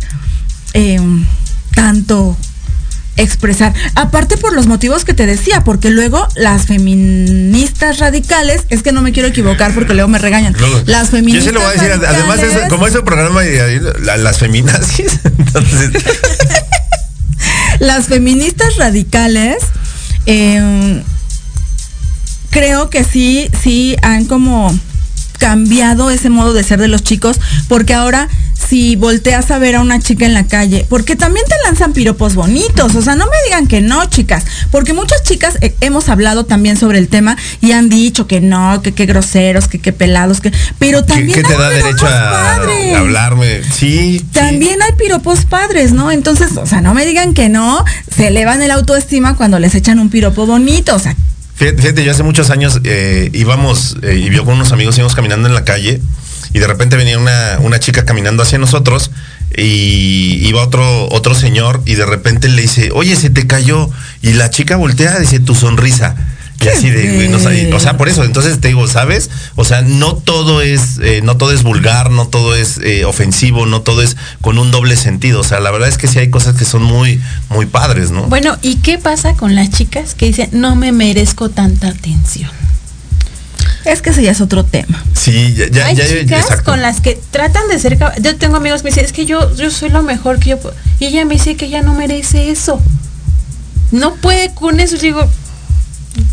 [0.74, 0.99] eh,
[1.76, 2.38] tanto
[3.16, 3.74] expresar.
[3.95, 9.01] Aparte por los motivos que te decía, porque luego las feministas radicales, es que no
[9.04, 10.56] me quiero equivocar porque luego me regañan.
[10.88, 13.41] Las feministas Yo se lo voy a decir, además es, radicales- como es un programa
[13.41, 15.91] de la- las feminazis, entonces
[17.80, 19.57] las feministas radicales
[20.26, 21.03] eh,
[22.49, 24.74] creo que sí, sí han como
[25.39, 28.30] cambiado ese modo de ser de los chicos, porque ahora
[28.74, 32.34] si volteas a ver a una chica en la calle, porque también te lanzan piropos
[32.34, 36.45] bonitos, o sea, no me digan que no, chicas, porque muchas chicas eh, hemos hablado
[36.45, 40.41] también sobre el tema y han dicho que no, que qué groseros, que qué pelados,
[40.41, 42.55] que, pero ¿qué, también qué te da derecho a,
[42.97, 43.61] hablarme?
[43.63, 44.17] Sí.
[44.17, 44.26] sí.
[44.32, 46.09] También hay piropos padres, ¿no?
[46.09, 49.99] Entonces, o sea, no me digan que no, se elevan el autoestima cuando les echan
[49.99, 51.15] un piropo bonito, o sea,
[51.53, 55.13] Fíjate, fíjate, yo hace muchos años eh, íbamos eh, y yo con unos amigos íbamos
[55.13, 56.01] caminando en la calle
[56.54, 59.12] y de repente venía una, una chica caminando hacia nosotros
[59.56, 63.89] y iba otro, otro señor y de repente le dice, oye, se te cayó.
[64.22, 66.16] Y la chica voltea, dice, tu sonrisa.
[66.62, 69.30] Y así de, no o sea, por eso, entonces te digo, ¿sabes?
[69.56, 73.66] O sea, no todo es, eh, no todo es vulgar, no todo es eh, ofensivo,
[73.66, 75.41] no todo es con un doble sentido.
[75.41, 78.24] O sea, la verdad es que sí hay cosas que son muy, muy padres, ¿no?
[78.28, 82.49] Bueno, ¿y qué pasa con las chicas que dicen no me merezco tanta atención?
[83.86, 85.04] Es que ese ya es otro tema.
[85.14, 86.64] sí, ya, ya, Hay ya, chicas exacto.
[86.72, 89.56] con las que tratan de ser yo tengo amigos que me dicen es que yo
[89.56, 92.50] yo soy lo mejor que yo puedo y ella me dice que ella no merece
[92.50, 92.82] eso
[93.92, 95.30] no puede con eso Yo digo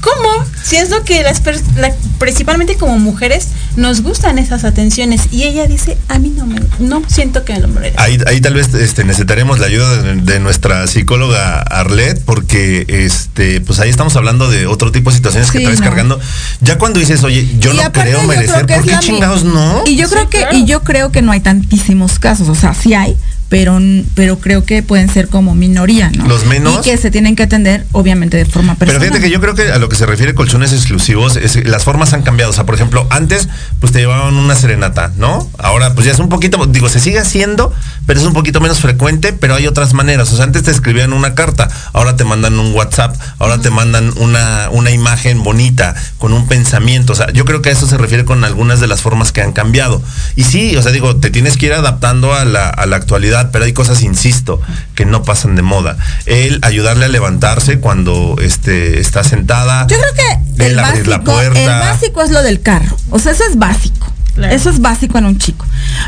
[0.02, 0.44] ¿Cómo?
[0.62, 3.48] Si es lo que las pers- la- principalmente como mujeres
[3.80, 7.60] nos gustan esas atenciones y ella dice a mí no me no siento que me
[7.60, 8.00] lo merezco.
[8.00, 13.60] Ahí, ahí tal vez este, necesitaremos la ayuda de, de nuestra psicóloga Arlet, porque este,
[13.60, 15.84] pues ahí estamos hablando de otro tipo de situaciones que Sí, traes no.
[15.86, 16.20] cargando.
[16.60, 19.82] Ya cuando dices, oye, yo Y no aparte, creo merecer, que ¿por qué chingados no?
[19.86, 20.56] Y yo Sí, creo que, claro.
[20.56, 23.16] y yo creo que no hay tantísimos casos, o sea, sí hay,
[23.50, 23.78] pero,
[24.14, 26.26] pero creo que pueden ser como minoría, ¿no?
[26.26, 29.08] Los menos- Y que se tienen que atender, obviamente, de forma Pero personal.
[29.08, 32.12] fíjate que yo creo que a lo que se refiere colchones exclusivos, es- las formas
[32.14, 32.52] han cambiado.
[32.52, 33.48] O sea, por ejemplo, antes
[33.80, 35.50] pues te llevaban una serenata, ¿no?
[35.58, 37.74] Ahora pues ya es un poquito, digo, se sigue haciendo,
[38.06, 40.32] pero es un poquito menos frecuente, pero hay otras maneras.
[40.32, 44.12] O sea, antes te escribían una carta, ahora te mandan un WhatsApp, ahora te mandan
[44.18, 47.14] una, una imagen bonita, con un pensamiento.
[47.14, 49.42] O sea, yo creo que a eso se refiere con algunas de las formas que
[49.42, 50.00] han cambiado.
[50.36, 53.39] Y sí, o sea, digo, te tienes que ir adaptando a la, a la actualidad,
[53.50, 54.60] pero hay cosas, insisto,
[54.94, 55.96] que no pasan de moda.
[56.26, 59.86] El ayudarle a levantarse cuando este, está sentada.
[59.86, 61.60] Yo creo que el el abrir la básico, puerta.
[61.60, 62.96] el básico es lo del carro.
[63.10, 64.12] O sea, eso es básico.
[64.34, 64.54] Claro.
[64.54, 65.66] Eso es básico en un chico.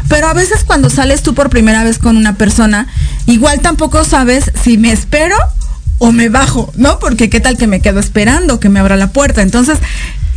[0.08, 2.86] Pero a veces cuando sales tú por primera vez con una persona,
[3.26, 5.36] igual tampoco sabes si me espero
[5.98, 6.98] o me bajo, ¿no?
[6.98, 9.42] Porque qué tal que me quedo esperando, que me abra la puerta.
[9.42, 9.78] Entonces,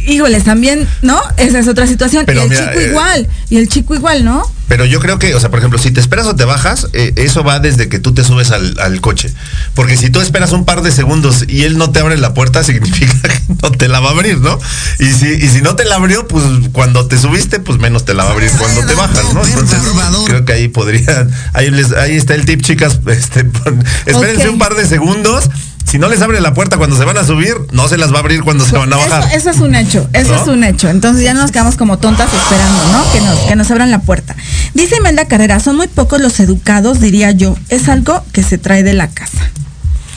[0.08, 1.22] híjoles, también, ¿no?
[1.38, 2.24] Esa es otra situación.
[2.26, 4.44] Pero y el mira, chico eh, igual, y el chico igual, ¿no?
[4.68, 7.14] Pero yo creo que, o sea, por ejemplo, si te esperas o te bajas, eh,
[7.18, 9.32] eso va desde que tú te subes al, al coche.
[9.76, 12.64] Porque si tú esperas un par de segundos y él no te abre la puerta,
[12.64, 14.58] significa que no te la va a abrir, ¿no?
[15.00, 18.14] Y si, y si no te la abrió, pues cuando te subiste, pues menos te
[18.16, 19.46] la va a abrir cuando te bajas, ¿no?
[19.46, 19.80] Entonces,
[20.26, 24.58] creo que ahí podrían, ahí, les, ahí está el tip, chicas, este, pon- espérense un
[24.58, 25.50] par de segundos.
[25.86, 28.18] Si no les abre la puerta cuando se van a subir, no se las va
[28.18, 29.24] a abrir cuando se van a bajar.
[29.26, 30.42] Eso, eso es un hecho, eso ¿No?
[30.42, 30.90] es un hecho.
[30.90, 33.12] Entonces ya nos quedamos como tontas esperando, ¿no?
[33.14, 34.36] Que nos, que nos abran la puerta.
[34.74, 37.56] Dice Imelda Carrera, son muy pocos los educados, diría yo.
[37.70, 39.50] Es algo que se trae de la casa,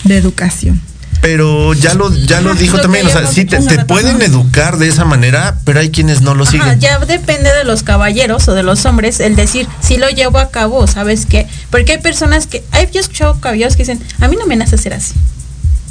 [0.05, 0.81] de educación.
[1.21, 4.79] Pero ya lo, ya lo dijo lo también, o sea, sí te, te pueden educar
[4.79, 6.81] de esa manera, pero hay quienes no lo Ajá, siguen.
[6.81, 10.51] ya depende de los caballeros o de los hombres el decir si lo llevo a
[10.51, 11.49] cabo, ¿sabes qué?
[11.71, 14.55] Porque hay personas que, hay yo he escuchado caballeros que dicen, a mí no me
[14.55, 15.15] nace ser así.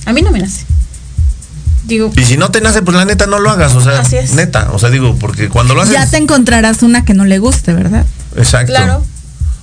[0.07, 0.65] A mí no me nace.
[1.85, 4.17] Digo, Y si no te nace, pues la neta no lo hagas, o sea, Así
[4.17, 4.31] es.
[4.33, 7.39] neta, o sea, digo, porque cuando lo haces, Ya te encontrarás una que no le
[7.39, 8.05] guste, ¿verdad?
[8.35, 8.71] exacto.
[8.73, 9.05] Claro.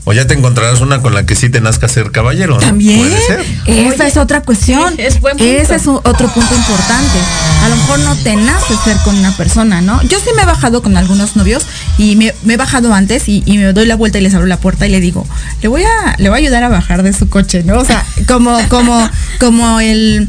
[0.06, 2.60] O ya te encontrarás una con la que sí te nazca ser caballero, ¿no?
[2.60, 2.98] También.
[2.98, 3.40] Puede ser.
[3.40, 4.92] Esa Oye, es otra cuestión.
[4.98, 5.50] es buen punto.
[5.50, 7.18] Ese es un- otro punto importante.
[7.62, 10.02] A lo mejor no te nace ser con una persona, ¿no?
[10.02, 11.64] Yo sí me he bajado con algunos novios
[11.96, 14.46] y me, me he bajado antes y, y me doy la vuelta y les abro
[14.46, 15.26] la puerta y le digo,
[15.62, 17.78] le voy a, le voy a ayudar a bajar de su coche, ¿no?
[17.78, 19.08] O sea, como, como,
[19.40, 20.28] como el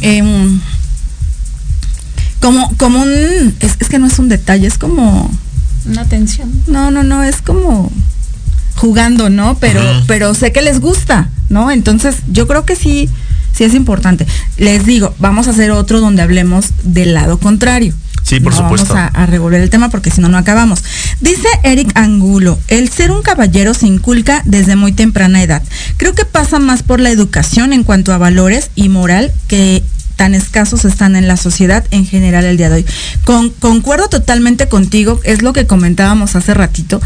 [0.00, 0.60] em,
[2.40, 5.30] como, como un, es, es que no es un detalle, es como,
[5.86, 6.50] una tensión.
[6.66, 7.92] no, no, no, es como
[8.82, 9.56] jugando, ¿no?
[9.60, 11.70] Pero, pero sé que les gusta, ¿no?
[11.70, 13.08] Entonces, yo creo que sí,
[13.56, 14.26] sí es importante.
[14.58, 17.94] Les digo, vamos a hacer otro donde hablemos del lado contrario.
[18.24, 18.92] Sí, por No supuesto.
[18.92, 20.82] Vamos a, a revolver el tema porque si no, no acabamos.
[21.20, 25.62] Dice Eric Angulo, el ser un caballero se inculca desde muy temprana edad.
[25.96, 29.82] Creo que pasa más por la educación en cuanto a valores y moral que
[30.16, 32.86] tan escasos están en la sociedad en general el día de hoy.
[33.24, 37.00] Con- concuerdo totalmente contigo, es lo que comentábamos hace ratito.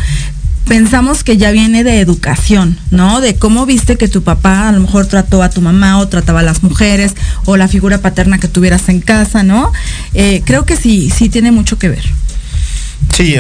[0.67, 3.21] Pensamos que ya viene de educación, ¿no?
[3.21, 6.41] De cómo viste que tu papá a lo mejor trató a tu mamá o trataba
[6.41, 7.15] a las mujeres
[7.45, 9.73] o la figura paterna que tuvieras en casa, ¿no?
[10.13, 12.03] Eh, creo que sí, sí tiene mucho que ver.
[13.15, 13.37] Sí,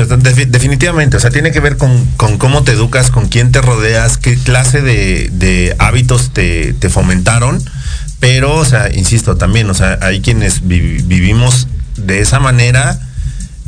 [0.48, 1.16] definitivamente.
[1.16, 4.80] O sea, tiene que ver con, cómo te educas, con quién te rodeas, qué clase
[4.80, 7.62] de, hábitos te, fomentaron.
[8.20, 11.66] Pero, o sea, insisto, también, o sea, hay quienes vi- vivimos
[11.96, 13.00] de esa manera.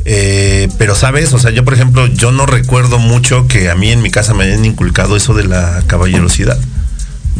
[0.05, 3.91] Eh, pero sabes, o sea, yo por ejemplo, yo no recuerdo mucho que a mí
[3.91, 6.57] en mi casa me hayan inculcado eso de la caballerosidad.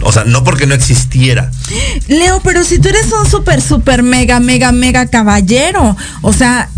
[0.01, 1.51] O sea, no porque no existiera.
[2.07, 6.70] Leo, pero si tú eres un súper, súper, mega, mega, mega caballero, o sea,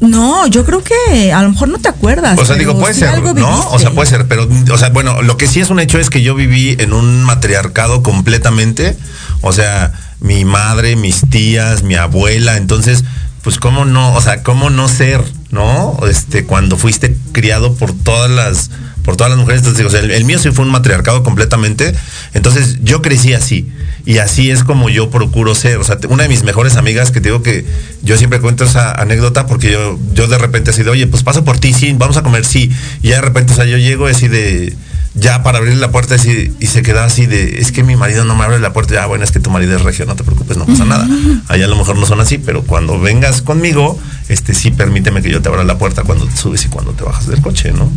[0.00, 2.38] no, yo creo que a lo mejor no te acuerdas.
[2.38, 3.34] O sea, digo, puede ser, algo ¿no?
[3.34, 3.66] viviste.
[3.70, 6.10] O sea, puede ser, pero, o sea, bueno, lo que sí es un hecho es
[6.10, 8.96] que yo viví en un matriarcado completamente.
[9.40, 13.04] O sea, mi madre, mis tías, mi abuela, entonces,
[13.46, 14.12] pues, ¿cómo no?
[14.12, 15.20] O sea, ¿cómo no ser,
[15.52, 16.00] no?
[16.10, 18.72] Este, cuando fuiste criado por todas las,
[19.04, 21.94] por todas las mujeres, entonces, o sea, el, el mío sí fue un matriarcado completamente.
[22.34, 23.70] Entonces, yo crecí así.
[24.04, 25.76] Y así es como yo procuro ser.
[25.76, 27.64] O sea, una de mis mejores amigas que te digo que
[28.02, 31.44] yo siempre cuento esa anécdota porque yo, yo de repente así de, oye, pues paso
[31.44, 32.72] por ti, sí, vamos a comer, sí.
[33.00, 34.74] Y ya de repente, o sea, yo llego así de,
[35.16, 38.24] ya para abrir la puerta así, y se queda así de, es que mi marido
[38.24, 38.94] no me abre la puerta.
[38.94, 41.08] Ya, bueno, es que tu marido es regio, no te preocupes, no pasa nada.
[41.48, 43.98] Allá a lo mejor no son así, pero cuando vengas conmigo,
[44.28, 47.02] este sí permíteme que yo te abra la puerta cuando te subes y cuando te
[47.02, 47.90] bajas del coche, ¿no?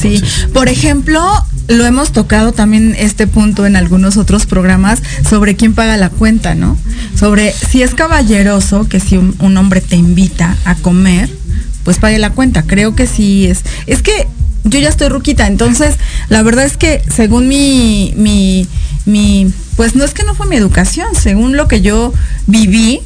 [0.00, 0.22] Sí,
[0.54, 1.22] por ejemplo,
[1.68, 6.54] lo hemos tocado también este punto en algunos otros programas sobre quién paga la cuenta,
[6.54, 6.78] ¿no?
[7.18, 11.28] Sobre si es caballeroso que si un, un hombre te invita a comer,
[11.84, 12.62] pues pague la cuenta.
[12.62, 13.62] Creo que sí es.
[13.86, 14.26] Es que
[14.66, 15.96] yo ya estoy ruquita, entonces
[16.28, 18.68] la verdad es que según mi, mi,
[19.04, 22.12] mi, pues no es que no fue mi educación, según lo que yo
[22.46, 23.00] viví,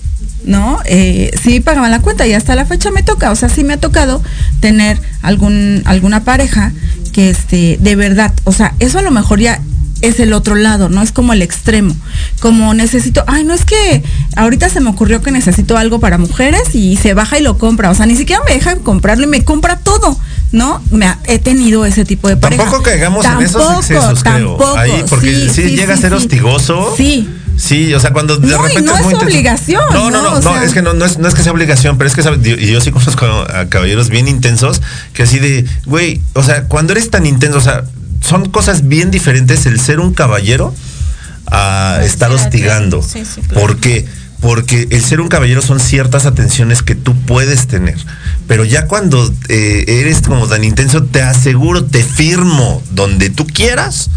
[0.44, 0.78] ¿no?
[0.86, 3.74] Eh, sí pagaban la cuenta y hasta la fecha me toca, o sea, sí me
[3.74, 4.22] ha tocado
[4.60, 6.72] tener algún, alguna pareja
[7.12, 9.60] que este, de verdad, o sea, eso a lo mejor ya
[10.02, 11.02] es el otro lado, ¿no?
[11.02, 11.94] Es como el extremo.
[12.40, 14.02] Como necesito, ay, no es que
[14.36, 17.90] ahorita se me ocurrió que necesito algo para mujeres y se baja y lo compra.
[17.90, 20.18] O sea, ni siquiera me deja comprarlo y me compra todo,
[20.52, 20.82] ¿no?
[20.90, 22.62] Me ha- he tenido ese tipo de pareja.
[22.64, 24.76] Tampoco caigamos en esos Tampoco, excesos, creo.
[24.76, 26.94] Ahí, porque sí, sí, llega sí, a ser hostigoso.
[26.96, 27.28] Sí.
[27.56, 29.26] Sí, o sea, cuando de No, y repente no es muy intenso.
[29.26, 30.22] obligación, No, no, ¿no?
[30.22, 32.08] no, O no, sea- es que no, no es, no es que sea obligación, pero
[32.08, 32.40] es que ¿sabes?
[32.46, 34.80] y yo sí conozco a caballeros bien intensos
[35.12, 37.84] que así de, güey, o sea, cuando eres tan intenso, o sea,
[38.22, 40.74] son cosas bien diferentes el ser un caballero
[41.46, 43.02] a estar hostigando.
[43.02, 43.60] Sí, sí, claro.
[43.60, 44.06] ¿Por qué?
[44.40, 47.96] Porque el ser un caballero son ciertas atenciones que tú puedes tener.
[48.46, 54.08] Pero ya cuando eh, eres como tan intenso, te aseguro, te firmo donde tú quieras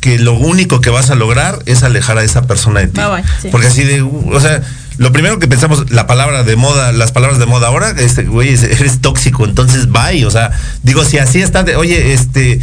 [0.00, 3.00] que lo único que vas a lograr es alejar a esa persona de ti.
[3.00, 3.48] Bye, bye, sí.
[3.52, 4.60] Porque así de, uh, o sea,
[4.96, 8.48] lo primero que pensamos, la palabra de moda, las palabras de moda ahora, este, güey,
[8.48, 10.24] es- eres tóxico, entonces bye.
[10.26, 10.50] O sea,
[10.82, 12.60] digo, si así está, de, oye, este,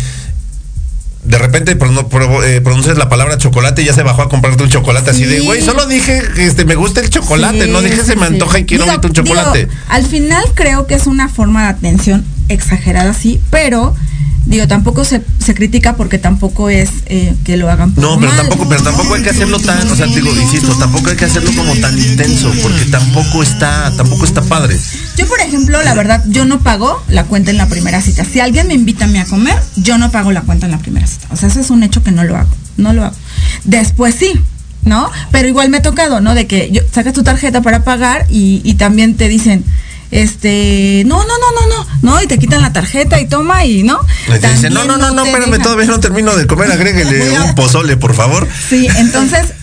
[1.28, 5.12] de repente eh, pronuncias la palabra chocolate y ya se bajó a comprarte un chocolate
[5.12, 8.26] así de, güey, solo dije, este, me gusta el chocolate, Sí, no dije se me
[8.26, 9.68] antoja y quiero Digo- un digo, chocolate.
[9.90, 13.94] al final creo que es una forma de atención exagerada, sí, pero
[14.48, 18.32] digo, tampoco se, se critica porque tampoco es eh, que lo hagan por No, pero
[18.32, 18.38] mal.
[18.42, 21.52] tampoco, pero tampoco hay que hacerlo tan, o sea, digo, insisto, tampoco hay que hacerlo
[21.56, 24.78] como tan intenso, porque tampoco está, tampoco está padre.
[25.18, 28.24] Yo, por ejemplo, la verdad, yo no pago la cuenta en la primera cita.
[28.26, 30.80] Si alguien me invita a mí a comer, yo no pago la cuenta en la
[30.80, 31.28] primera cita.
[31.32, 32.50] O sea, eso es un hecho que no lo hago.
[32.78, 33.16] No lo hago.
[33.66, 34.32] Después sí,
[34.84, 35.10] ¿no?
[35.32, 36.36] Pero igual me ha tocado, ¿no?
[36.36, 39.66] De que yo, sacas tu tarjeta para pagar y, y también te dicen,
[40.12, 43.84] este, no, no, no, no, no, no, y te quitan la tarjeta y toma y,
[43.84, 44.00] ¿no?
[44.28, 46.72] Y te dicen, También no, no, no, no, espérame, dejan- todavía no termino de comer,
[46.72, 48.48] agréguele un pozole, por favor.
[48.70, 49.54] Sí, entonces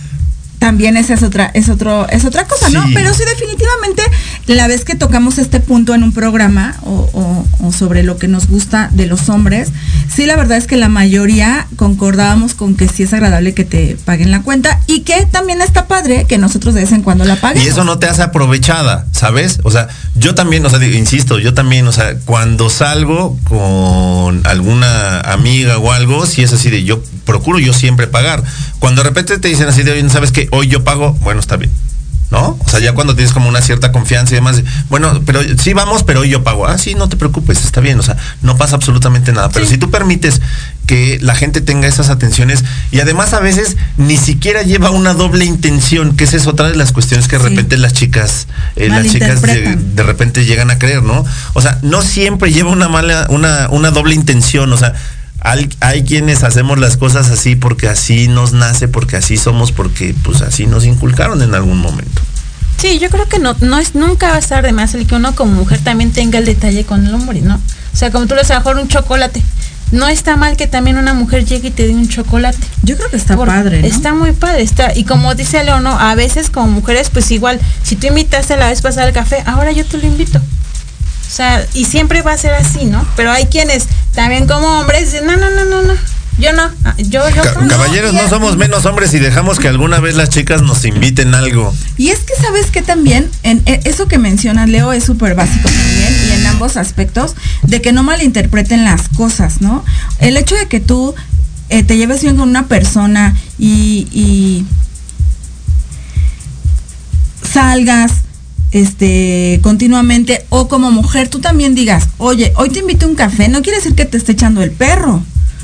[0.65, 2.87] también esa es otra, es otro, es otra cosa, ¿no?
[2.87, 2.93] Sí.
[2.95, 4.03] Pero sí, definitivamente,
[4.47, 8.29] la vez que tocamos este punto en un programa o, o- o sobre lo que
[8.29, 9.69] nos gusta de los hombres,
[10.09, 13.99] sí la verdad es que la mayoría concordábamos con que sí es agradable que te
[14.07, 17.37] paguen la cuenta y que también está padre que nosotros de vez en cuando la
[17.37, 17.63] paguen.
[17.63, 19.61] Y eso no te hace aprovechada, ¿sabes?
[19.65, 24.47] O sea, yo también, o sea, digo, insisto, yo también, o sea, cuando salgo con
[24.47, 28.43] alguna amiga o algo, si es así de yo procuro yo siempre pagar.
[28.79, 30.49] Cuando de repente te dicen así de, oye, ¿sabes qué?
[30.53, 31.71] Hoy yo pago, bueno, está bien.
[32.31, 32.59] ¿No?
[32.59, 36.03] O sea, ya cuando tienes como una cierta confianza y demás, bueno, pero sí vamos,
[36.03, 36.67] pero hoy yo pago.
[36.67, 39.51] Ah, sí, no te preocupes, está bien, o sea, no pasa absolutamente nada.
[39.51, 40.41] Pero si tú permites
[40.87, 45.45] que la gente tenga esas atenciones y además a veces ni siquiera lleva una doble
[45.45, 47.49] intención, que esa es otra de las cuestiones que de Sí.
[47.51, 49.79] repente las chicas, eh, las chicas Malinterpretan.
[49.91, 51.25] lleg- de repente llegan a creer, ¿no?
[51.53, 54.95] O sea, no siempre lleva una mala, una, una doble intención, o sea,
[55.45, 60.15] hay, hay quienes hacemos las cosas así porque así nos nace, porque así somos, porque
[60.25, 62.23] pues así nos inculcaron en algún momento.
[62.79, 65.15] Sí, yo creo que no, no es, nunca va a estar de más el que
[65.15, 67.55] uno como mujer también tenga el detalle con el hombre, ¿no?
[67.93, 69.43] O sea, como tú le a lo mejor un chocolate.
[69.93, 72.59] No está mal que también una mujer llegue y te dé un chocolate.
[72.83, 73.87] Yo creo que está Por- padre, ¿no?
[73.87, 74.97] Está muy padre, está.
[74.97, 78.71] Y como dice Leo, no, a veces como mujeres, pues igual, si tú invitaste la
[78.71, 80.41] vez pasada al café, ahora yo te lo invito.
[81.35, 83.05] O sea, y siempre va a ser así, ¿no?
[83.17, 85.93] Pero hay quienes también como hombres dicen, no, no, no, no, no.
[86.39, 87.43] Yo no, ah, yo, yo.
[87.43, 87.67] Ca- no".
[87.67, 91.75] caballeros, no somos menos hombres y dejamos que alguna vez las chicas nos inviten algo.
[91.97, 95.69] Y es que sabes que también, en, en eso que mencionas, Leo, es súper básico
[95.69, 99.85] también, y en ambos aspectos, de que no malinterpreten las cosas, ¿no?
[100.21, 101.17] El hecho de que tú
[101.69, 104.67] eh, te lleves bien con una persona y, y
[107.45, 108.24] salgas
[108.75, 113.49] este continuamente o como mujer tú también digas, oye, hoy te invito a un café,
[113.49, 115.23] no quiere decir que te esté echando el perro,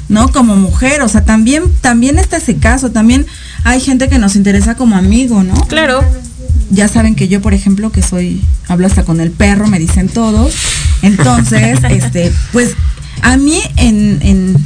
[0.08, 0.28] ¿no?
[0.28, 3.26] Como mujer, o sea, también, también está ese caso, también
[3.64, 5.54] hay gente que nos interesa como amigo, ¿no?
[5.66, 6.04] Claro.
[6.70, 10.08] ya saben que yo, por ejemplo, que soy, hablo hasta con el perro, me dicen
[10.08, 10.54] todos.
[11.02, 12.76] Entonces, este, pues
[13.22, 14.56] a mí en, en,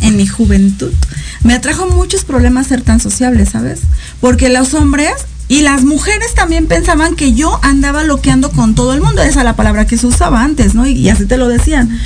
[0.00, 0.92] en mi juventud
[1.44, 3.82] me atrajo muchos problemas ser tan sociable, ¿sabes?
[4.20, 5.12] Porque los hombres
[5.48, 9.22] y las mujeres también pensaban que yo andaba loqueando con todo el mundo.
[9.22, 10.88] Esa es la palabra que se usaba antes, ¿no?
[10.88, 12.00] Y, así te lo decían.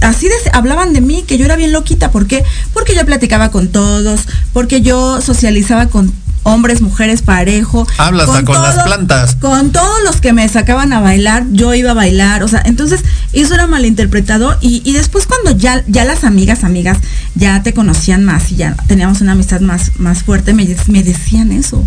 [0.00, 2.10] Así hablaban de mí, que yo era bien loquita.
[2.10, 2.44] ¿Por qué?
[2.72, 4.22] Porque yo platicaba con todos,
[4.52, 6.12] porque yo socializaba con
[6.42, 7.86] hombres, mujeres, parejo.
[7.98, 9.36] Habla hasta con las plantas.
[9.36, 12.42] Con todos los que me sacaban a bailar, yo iba a bailar.
[12.42, 14.56] O sea, entonces eso era malinterpretado.
[14.60, 16.98] Y, y después cuando ya, ya las amigas, amigas,
[17.34, 21.52] ya te conocían más y ya teníamos una amistad más, más fuerte, me, me decían
[21.52, 21.84] eso.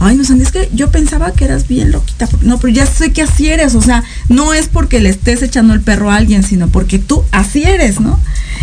[0.00, 2.28] Ay, no, Sandy, es que yo pensaba que eras bien loquita.
[2.42, 3.74] No, pero ya sé que así eres.
[3.74, 7.24] O sea, no es porque le estés echando el perro a alguien, sino porque tú
[7.32, 8.18] así eres, ¿no?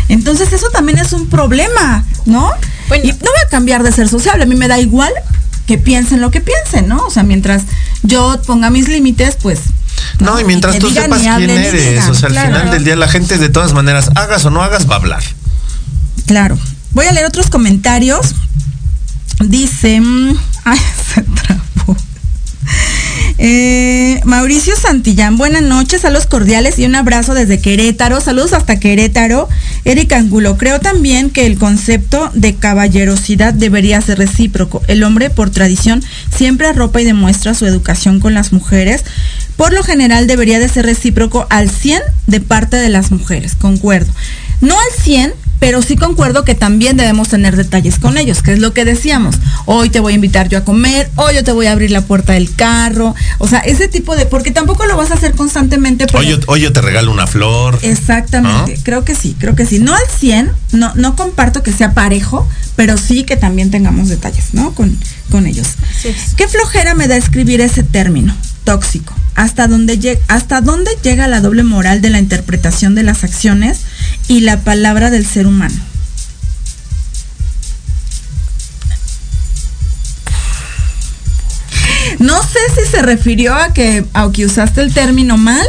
[0.10, 2.52] Entonces eso también es un problema, ¿no?
[2.88, 3.04] Bueno.
[3.06, 5.12] y no voy a cambiar de ser sociable, a mí me da igual
[5.66, 7.06] que piensen lo que piensen, ¿no?
[7.06, 7.64] O sea, mientras
[8.02, 9.62] yo ponga mis límites, pues...
[10.20, 12.56] No, y mientras tú digan sepas quién eres, digan, o sea, al claro.
[12.56, 15.24] final del día la gente de todas maneras, hagas o no hagas, va a hablar.
[16.26, 16.58] Claro.
[16.92, 18.36] Voy a leer otros comentarios.
[19.40, 20.00] Dice.
[20.00, 20.80] mm, Ay,
[21.14, 21.98] se trabó.
[23.40, 28.22] Eh, Mauricio Santillán, buenas noches, saludos cordiales y un abrazo desde Querétaro.
[28.22, 29.50] Saludos hasta Querétaro.
[29.86, 34.82] Eric Angulo, creo también que el concepto de caballerosidad debería ser recíproco.
[34.88, 36.04] El hombre, por tradición,
[36.34, 39.04] siempre arropa y demuestra su educación con las mujeres.
[39.58, 44.12] Por lo general, debería de ser recíproco al 100 de parte de las mujeres, concuerdo.
[44.62, 45.34] No al 100,
[45.64, 49.36] pero sí concuerdo que también debemos tener detalles con ellos, que es lo que decíamos.
[49.66, 52.02] Hoy te voy a invitar yo a comer, hoy yo te voy a abrir la
[52.02, 53.16] puerta del carro.
[53.38, 56.06] O sea, ese tipo de, porque tampoco lo vas a hacer constantemente.
[56.08, 57.80] pero- Hoy yo, hoy yo te regalo una flor.
[57.82, 59.80] Exactamente, creo que sí, creo que sí.
[59.80, 62.46] No al 100, no, no comparto que sea parejo,
[62.76, 64.74] pero sí que también tengamos detalles, ¿no?
[64.74, 64.98] Con,
[65.32, 65.68] con ellos.
[66.36, 68.36] ¿Qué flojera me da escribir ese término,
[68.66, 69.14] tóxico?
[69.36, 73.80] ¿Hasta dónde, lleg- ¿Hasta dónde llega la doble moral de la interpretación de las acciones
[74.28, 75.76] y la palabra del ser humano?
[82.20, 85.66] No sé si se refirió a que, a que usaste el término mal.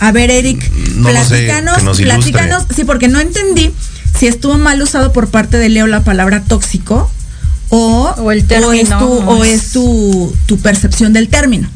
[0.00, 2.32] A ver, Eric, No lo sé, platícanos, que nos ilustre.
[2.32, 3.72] platícanos, sí, porque no entendí
[4.18, 7.10] si estuvo mal usado por parte de Leo la palabra tóxico
[7.70, 11.68] o, O el término, es, tu, o no es es- tu, tu percepción del término.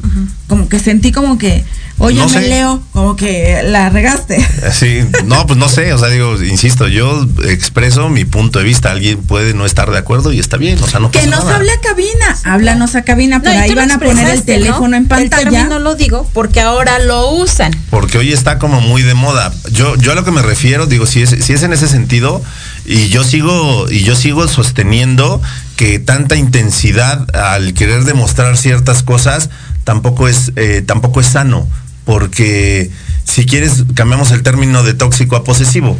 [0.47, 1.65] Como que sentí como que,
[1.97, 2.41] oye, No sé.
[2.47, 4.37] Leo, como que la regaste.
[4.71, 8.91] Sí, no, pues no sé, o sea, digo, insisto, yo expreso mi punto de vista.
[8.91, 11.43] Alguien puede no estar de acuerdo y está bien, o sea, no Que pasa nos
[11.45, 11.55] nada.
[11.57, 14.43] hable a cabina, háblanos a cabina, por No, y ahí van a poner el ¿no?
[14.45, 15.49] teléfono en El pantalla.
[15.49, 17.71] término lo digo porque ahora lo usan.
[17.89, 19.51] porque hoy está como muy de moda.
[19.71, 22.41] Yo, yo a lo que me refiero, digo, si es, si es en ese sentido,
[22.85, 25.41] y yo sigo, y yo sigo sosteniendo
[25.75, 29.49] que tanta intensidad al querer demostrar ciertas cosas
[29.83, 31.67] tampoco es, eh, tampoco es sano.
[32.07, 32.89] Porque
[33.25, 35.99] si quieres, cambiamos el término de tóxico a posesivo.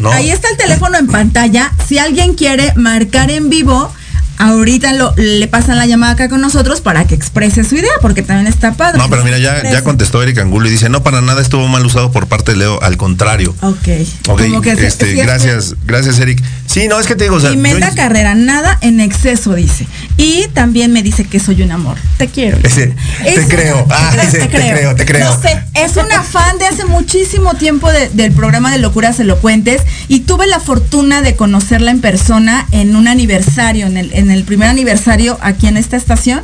[0.00, 0.10] ¿no?
[0.10, 1.72] Ahí está el teléfono en pantalla.
[1.86, 3.92] Si alguien quiere marcar en vivo,
[4.38, 8.22] ahorita lo, le pasan la llamada acá con nosotros para que exprese su idea, porque
[8.22, 8.98] también está padre.
[8.98, 11.84] No, pero mira, ya, ya contestó Eric Angulo y dice, no, para nada estuvo mal
[11.84, 13.54] usado por parte de Leo, al contrario.
[13.62, 13.88] Ok.
[14.28, 16.42] Ok, Como que este, es gracias, gracias Eric.
[16.66, 19.86] Sí, no, es que te digo, o sea, yo- Carrera, nada en exceso, dice.
[20.16, 21.96] Y también me dice que soy un amor.
[22.16, 22.58] Te quiero.
[22.62, 25.24] Ese, Es te una- creo, ah, te, dice, te creo, te creo.
[25.34, 29.82] No sé, es una fan de hace muchísimo tiempo de- del programa de Locuras Elocuentes
[30.08, 34.44] y tuve la fortuna de conocerla en persona en un aniversario, en el, en el
[34.44, 36.40] primer aniversario aquí en esta estación.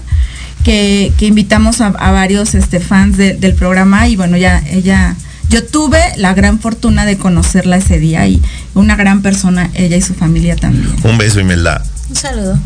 [0.64, 5.14] Que, que invitamos a, a varios este, fans de- del programa y bueno, ya ella,
[5.50, 8.40] yo tuve la gran fortuna de conocerla ese día y
[8.72, 10.88] una gran persona, ella y su familia también.
[11.02, 11.84] Un beso, Imelda.
[12.08, 12.58] Un saludo.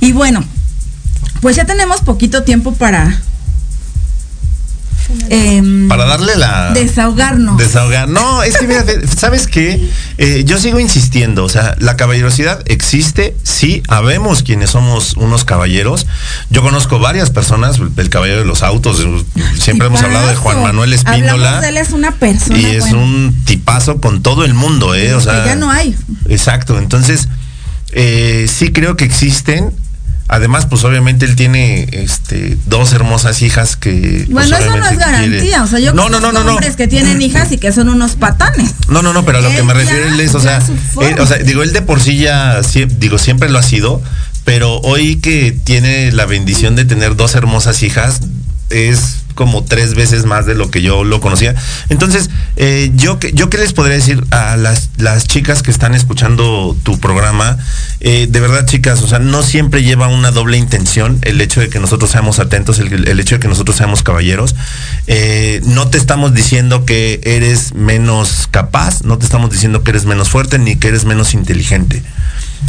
[0.00, 0.42] Y bueno,
[1.40, 3.20] pues ya tenemos poquito tiempo para
[5.30, 6.70] em, Para darle la...
[6.72, 7.58] desahogarnos.
[7.58, 8.08] Desahogar.
[8.08, 9.88] No, es que fíjate, ¿sabes qué?
[10.18, 16.06] Eh, yo sigo insistiendo, o sea, la caballerosidad existe, sí, habemos quienes somos unos caballeros.
[16.50, 19.04] Yo conozco varias personas, el caballero de los autos,
[19.58, 20.62] siempre hemos hablado de Juan.
[20.62, 21.60] Manuel Hablamos Espíndola.
[21.60, 22.58] de él, es una persona.
[22.58, 25.14] Y es un tipazo con todo el mundo, ¿eh?
[25.14, 25.94] O que sea, ya no hay.
[26.28, 27.28] Exacto, entonces
[27.92, 29.72] eh, sí creo que existen.
[30.28, 34.24] Además, pues obviamente él tiene este dos hermosas hijas que.
[34.26, 35.62] pues, Bueno, eso no es quiere- garantía.
[35.62, 36.54] O sea, yo no, no, no, no, no.
[36.54, 38.72] hombres que tienen hijas y que son unos patanes.
[38.88, 40.76] No, no, no, pero a lo que me ya- refiero él es, o ya sea,
[41.08, 42.60] él- o sea, digo, él de por sí ya,
[42.98, 44.02] digo, siempre lo ha sido,
[44.44, 48.20] pero hoy que tiene la bendición de tener dos hermosas hijas,
[48.70, 51.54] es como tres veces más de lo que yo lo conocía.
[51.90, 56.74] Entonces, eh, yo, yo qué les podría decir a las, las chicas que están escuchando
[56.82, 57.58] tu programa,
[58.00, 61.70] Eh, de verdad chicas, o sea, no siempre lleva una doble intención el hecho de
[61.70, 64.54] que nosotros seamos atentos, el, el hecho de que nosotros seamos caballeros.
[65.06, 70.04] Eh, no te estamos diciendo que eres menos capaz, no te estamos diciendo que eres
[70.04, 72.02] menos fuerte ni que eres menos inteligente.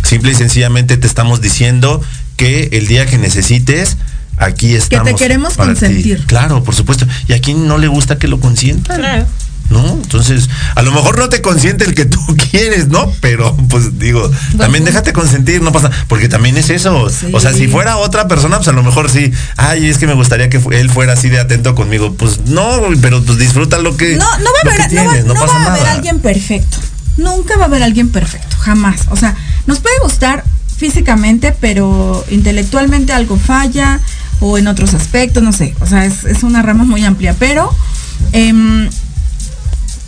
[0.04, 2.02] Simple y sencillamente te estamos diciendo
[2.38, 3.98] que el día que necesites,
[4.38, 5.14] aquí estamos.
[5.20, 5.80] queremos para ti.
[5.80, 6.26] consentir.
[6.26, 7.06] Claro, por supuesto.
[7.28, 8.98] Y a quién no le gusta que lo consientan.
[9.00, 9.26] Claro.
[9.70, 9.86] ¿No?
[10.02, 12.20] Entonces, a lo mejor no te consiente el que tú
[12.52, 13.12] quieres, ¿no?
[13.20, 17.10] Pero, pues digo, también déjate consentir, no pasa, porque también es eso.
[17.10, 17.28] Sí.
[17.34, 20.14] O sea, si fuera otra persona, pues a lo mejor sí, ay, es que me
[20.14, 22.14] gustaría que él fuera así de atento conmigo.
[22.14, 24.16] Pues no, pero pues disfruta lo que.
[24.16, 25.92] No, no va a que haber, no va- tienes, no va pasa a haber nada.
[25.96, 26.78] alguien perfecto.
[27.18, 29.02] Nunca va a haber alguien perfecto, jamás.
[29.10, 29.36] O sea,
[29.66, 30.46] nos puede gustar
[30.78, 34.00] físicamente, pero intelectualmente algo falla
[34.40, 35.76] o en otros aspectos, no sé.
[35.80, 37.74] O sea, es, es una rama muy amplia, pero
[38.32, 38.90] em,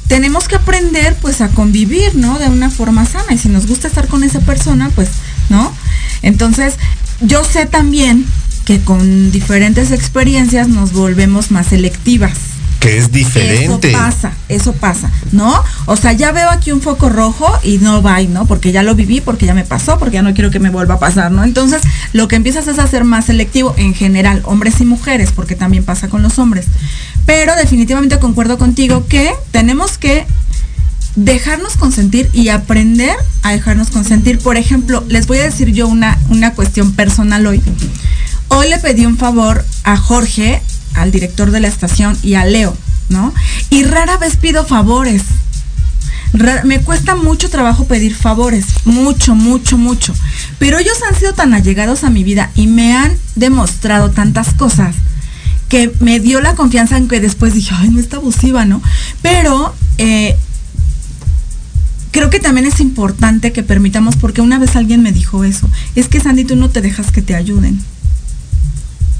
[0.08, 2.40] tenemos que aprender pues a convivir, ¿no?
[2.40, 3.34] De una forma sana.
[3.34, 5.10] Y si nos gusta estar con esa persona, pues,
[5.50, 5.72] ¿no?
[6.22, 6.76] Entonces,
[7.22, 8.26] yo sé también
[8.66, 12.34] que con diferentes experiencias nos volvemos más selectivas.
[12.80, 13.90] Que es diferente.
[13.90, 15.54] Eso pasa, eso pasa, ¿no?
[15.86, 18.46] O sea, ya veo aquí un foco rojo y no va, ¿no?
[18.46, 20.96] Porque ya lo viví, porque ya me pasó, porque ya no quiero que me vuelva
[20.96, 21.44] a pasar, ¿no?
[21.44, 21.82] Entonces,
[22.14, 25.84] lo que empiezas es a ser más selectivo en general, hombres y mujeres, porque también
[25.84, 26.68] pasa con los hombres.
[27.26, 30.26] Pero definitivamente concuerdo contigo que tenemos que
[31.16, 34.40] dejarnos consentir y aprender a dejarnos consentir.
[34.40, 37.62] Por ejemplo, les voy a decir yo una, una cuestión personal hoy.
[38.48, 40.62] Hoy le pedí un favor a Jorge,
[41.02, 42.76] al director de la estación, y a Leo,
[43.10, 43.34] ¿no?
[43.70, 45.24] Y rara vez pido favores.
[46.64, 50.14] Me cuesta mucho trabajo pedir favores, mucho, mucho, mucho.
[50.60, 54.96] Pero ellos han sido tan allegados a mi vida y me han demostrado tantas cosas
[55.70, 58.82] que me dio la confianza en que después dije, ay, no está abusiva, ¿no?
[59.22, 60.36] Pero eh,
[62.12, 66.08] creo que también es importante que permitamos, porque una vez alguien me dijo eso, es
[66.08, 67.80] que Sandy, tú no te dejas que te ayuden.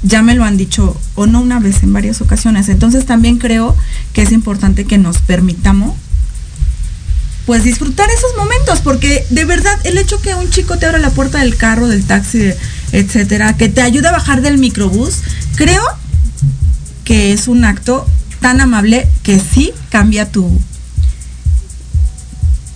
[0.02, 2.68] Ya me lo han dicho, o no una vez, en varias ocasiones.
[2.68, 3.76] Entonces también creo
[4.12, 5.94] que es importante que nos permitamos
[7.46, 11.10] pues disfrutar esos momentos, porque de verdad el hecho que un chico te abra la
[11.10, 12.52] puerta del carro, del taxi,
[12.92, 15.16] etcétera, que te ayude a bajar del microbús,
[15.56, 15.82] creo
[17.02, 18.06] que es un acto
[18.40, 20.60] tan amable que sí cambia tu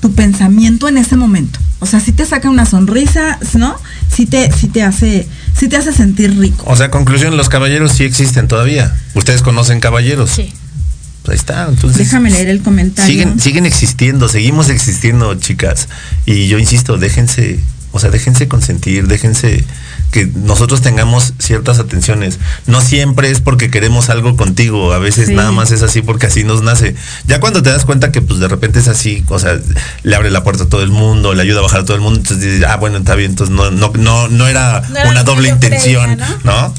[0.04, 1.58] tu pensamiento en ese momento.
[1.80, 3.74] O sea, sí te saca una sonrisa, ¿no?
[4.14, 5.26] Sí te, sí te hace,
[5.64, 6.62] sí te hace sentir rico.
[6.68, 8.94] O sea, conclusión, los caballeros sí existen todavía.
[9.14, 10.30] Ustedes conocen caballeros.
[10.30, 10.52] Sí.
[11.22, 11.66] Pues ahí está.
[11.70, 13.10] Entonces, Déjame leer el comentario.
[13.10, 15.88] siguen, siguen existiendo, seguimos existiendo, chicas.
[16.26, 17.60] Y yo insisto, déjense,
[17.92, 19.64] o sea, déjense consentir, déjense
[20.14, 22.38] que nosotros tengamos ciertas atenciones.
[22.68, 25.34] No siempre es porque queremos algo contigo, a veces Sí.
[25.34, 26.94] nada más es así porque así nos nace.
[27.26, 29.58] Ya cuando te das cuenta que pues de repente es así, o sea,
[30.04, 32.00] le abre la puerta a todo el mundo, le ayuda a bajar a todo el
[32.00, 35.24] mundo, entonces dices, ah, bueno, está bien, entonces no, no, no, no era No una
[35.24, 36.72] doble intención, creía, ¿no?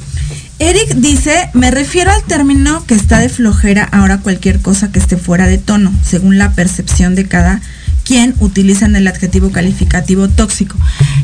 [0.60, 5.18] Eric dice, me refiero al término que está de flojera ahora cualquier cosa que esté
[5.18, 7.60] fuera de tono, según la percepción de cada
[8.06, 10.78] quien utilizan el adjetivo calificativo tóxico.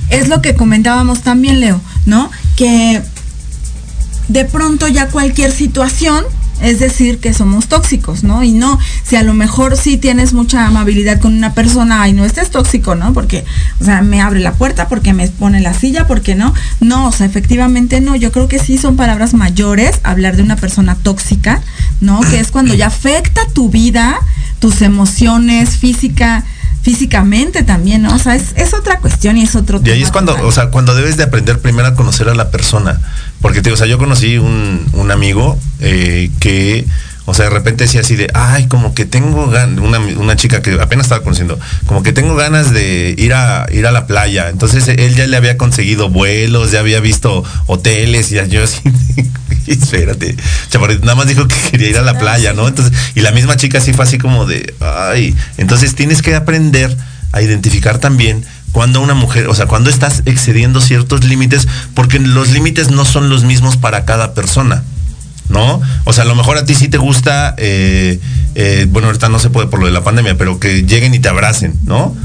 [0.10, 2.32] Es lo que comentábamos también, Leo, ¿no?
[2.56, 3.02] Que
[4.28, 6.24] de pronto ya cualquier situación
[6.62, 8.44] es decir que somos tóxicos, ¿no?
[8.44, 12.24] Y no, si a lo mejor sí tienes mucha amabilidad con una persona, ay, no
[12.24, 13.14] estés tóxico, ¿no?
[13.14, 13.44] Porque,
[13.80, 16.54] o sea, me abre la puerta, porque me pone la silla, porque no.
[16.80, 18.16] No, o sea, efectivamente no.
[18.16, 21.62] Yo creo que sí son palabras mayores hablar de una persona tóxica,
[22.00, 22.22] ¿no?
[22.22, 24.20] Que es cuando ya afecta tu vida,
[24.60, 26.46] tus emociones, física,
[26.82, 28.16] físicamente también, ¿no?
[28.16, 30.48] O sea, es, es otra cuestión y es otro Y ahí tema es cuando, total.
[30.48, 33.00] o sea, cuando debes de aprender primero a conocer a la persona.
[33.42, 36.86] Porque, te digo, o sea, yo conocí un, un amigo eh, que,
[37.26, 40.62] o sea, de repente decía así de, ay, como que tengo ganas, una, una chica
[40.62, 44.50] que apenas estaba conociendo, como que tengo ganas de ir a, ir a la playa.
[44.50, 48.82] Entonces él ya le había conseguido vuelos, ya había visto hoteles y yo así,
[49.68, 50.36] espérate,
[50.70, 52.68] chaparrito, nada más dijo que quería ir a la playa, ¿no?
[52.68, 56.96] Entonces, y la misma chica así fue así como de, ay, entonces tienes que aprender
[57.34, 62.50] a identificar también cuando una mujer, o sea, cuando estás excediendo ciertos límites, porque los
[62.50, 64.84] límites no son los mismos para cada persona.
[65.52, 65.82] ¿No?
[66.06, 68.20] O sea, a lo mejor a ti sí te gusta, eh,
[68.56, 71.20] eh, bueno, ahorita no se puede por lo de la pandemia, pero que lleguen y
[71.20, 72.16] te abracen, ¿no?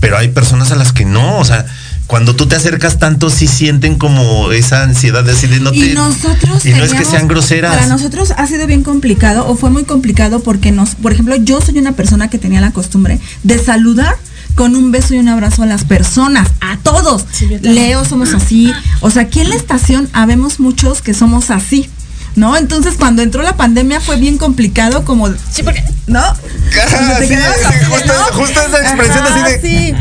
[0.00, 1.66] Pero hay personas a las que no, o sea,
[2.08, 5.76] cuando tú te acercas tanto sí sienten como esa ansiedad de decir, no te...
[5.76, 7.74] y nosotros y no es que sean groseras.
[7.74, 11.60] Para nosotros ha sido bien complicado o fue muy complicado porque nos, por ejemplo, yo
[11.60, 14.16] soy una persona que tenía la costumbre de saludar
[14.54, 17.26] con un beso y un abrazo a las personas, a todos.
[17.30, 17.46] Sí.
[17.60, 21.90] Leo somos así, o sea, aquí en la estación habemos muchos que somos así.
[22.38, 22.56] ¿No?
[22.56, 26.22] Entonces cuando entró la pandemia fue bien complicado como Sí, porque ¿no?
[27.20, 27.34] Sí,
[27.90, 28.36] justo- ¿no?
[28.38, 29.94] justo esa expresión Ajá, así de- sí.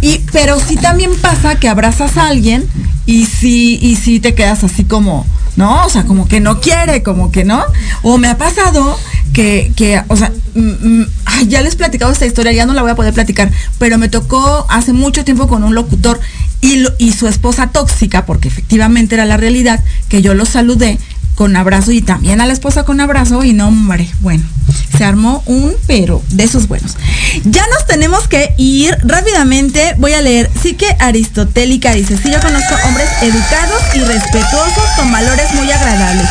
[0.00, 2.66] Y, pero sí también pasa que abrazas a alguien
[3.06, 5.24] y sí, y sí te quedas así como,
[5.56, 5.86] ¿no?
[5.86, 7.62] O sea, como que no quiere, como que no.
[8.02, 8.98] O me ha pasado
[9.32, 10.60] que, que o sea, mm,
[11.00, 13.50] mm, ay, ya les he platicado esta historia, ya no la voy a poder platicar,
[13.78, 16.20] pero me tocó hace mucho tiempo con un locutor
[16.60, 20.98] y, lo- y su esposa tóxica, porque efectivamente era la realidad, que yo lo saludé
[21.36, 24.42] con abrazo y también a la esposa con abrazo y no, hombre, bueno,
[24.96, 26.96] se armó un pero de esos buenos.
[27.44, 32.40] Ya nos tenemos que ir rápidamente, voy a leer, sí que Aristotélica dice, sí yo
[32.40, 36.26] conozco hombres educados y respetuosos con valores muy agradables.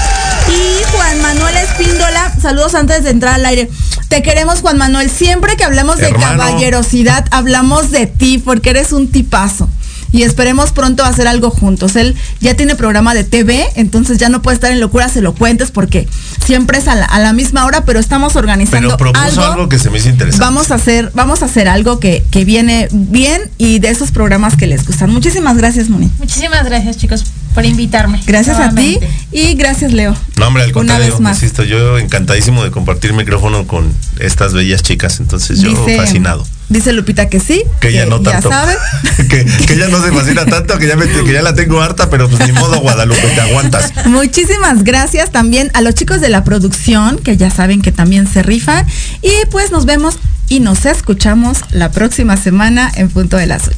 [0.47, 3.69] Y Juan Manuel Espíndola, saludos antes de entrar al aire.
[4.09, 9.11] Te queremos Juan Manuel, siempre que hablamos de caballerosidad, hablamos de ti porque eres un
[9.11, 9.69] tipazo
[10.15, 11.97] y esperemos pronto hacer algo juntos.
[11.97, 16.07] Él ya tiene programa de TV, entonces ya no puede estar en locuras elocuentes porque
[16.45, 19.43] siempre es a la, a la misma hora, pero estamos organizando Pero propuso algo.
[19.43, 20.45] algo, que se me hizo interesante.
[20.45, 24.55] Vamos a hacer, vamos a hacer algo que, que viene bien y de esos programas
[24.55, 25.09] que les gustan.
[25.11, 26.09] Muchísimas gracias, Moni.
[26.17, 27.25] Muchísimas gracias, chicos.
[27.53, 28.21] por invitarme.
[28.25, 28.99] Gracias a ti
[29.33, 30.15] y gracias Leo.
[30.37, 31.37] No, hombre, al Una contrario, vez más.
[31.37, 36.45] insisto, yo encantadísimo de compartir micrófono con estas bellas chicas, entonces yo fascinado.
[36.67, 37.63] Dice Lupita que sí.
[37.79, 38.49] Que ella no tanto.
[38.49, 38.75] Ya sabe.
[39.29, 42.09] que, que ella no se fascina tanto, que ya, me- que ya la tengo harta,
[42.09, 43.91] pero pues ni modo, Guadalupe, te aguantas.
[44.07, 48.41] Muchísimas gracias también a los chicos de la producción, que ya saben que también se
[48.43, 48.85] rifan.
[49.21, 50.17] Y pues nos vemos
[50.49, 53.77] y nos escuchamos la próxima semana en punto de las 8.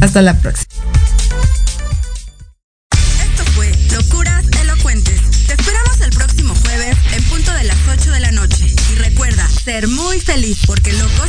[0.00, 0.66] Hasta la próxima.
[2.92, 5.20] Esto fue Locuras Elocuentes.
[5.46, 8.64] Te esperamos el próximo jueves en punto de las 8 de la noche.
[8.92, 11.28] Y recuerda, ser muy feliz porque locos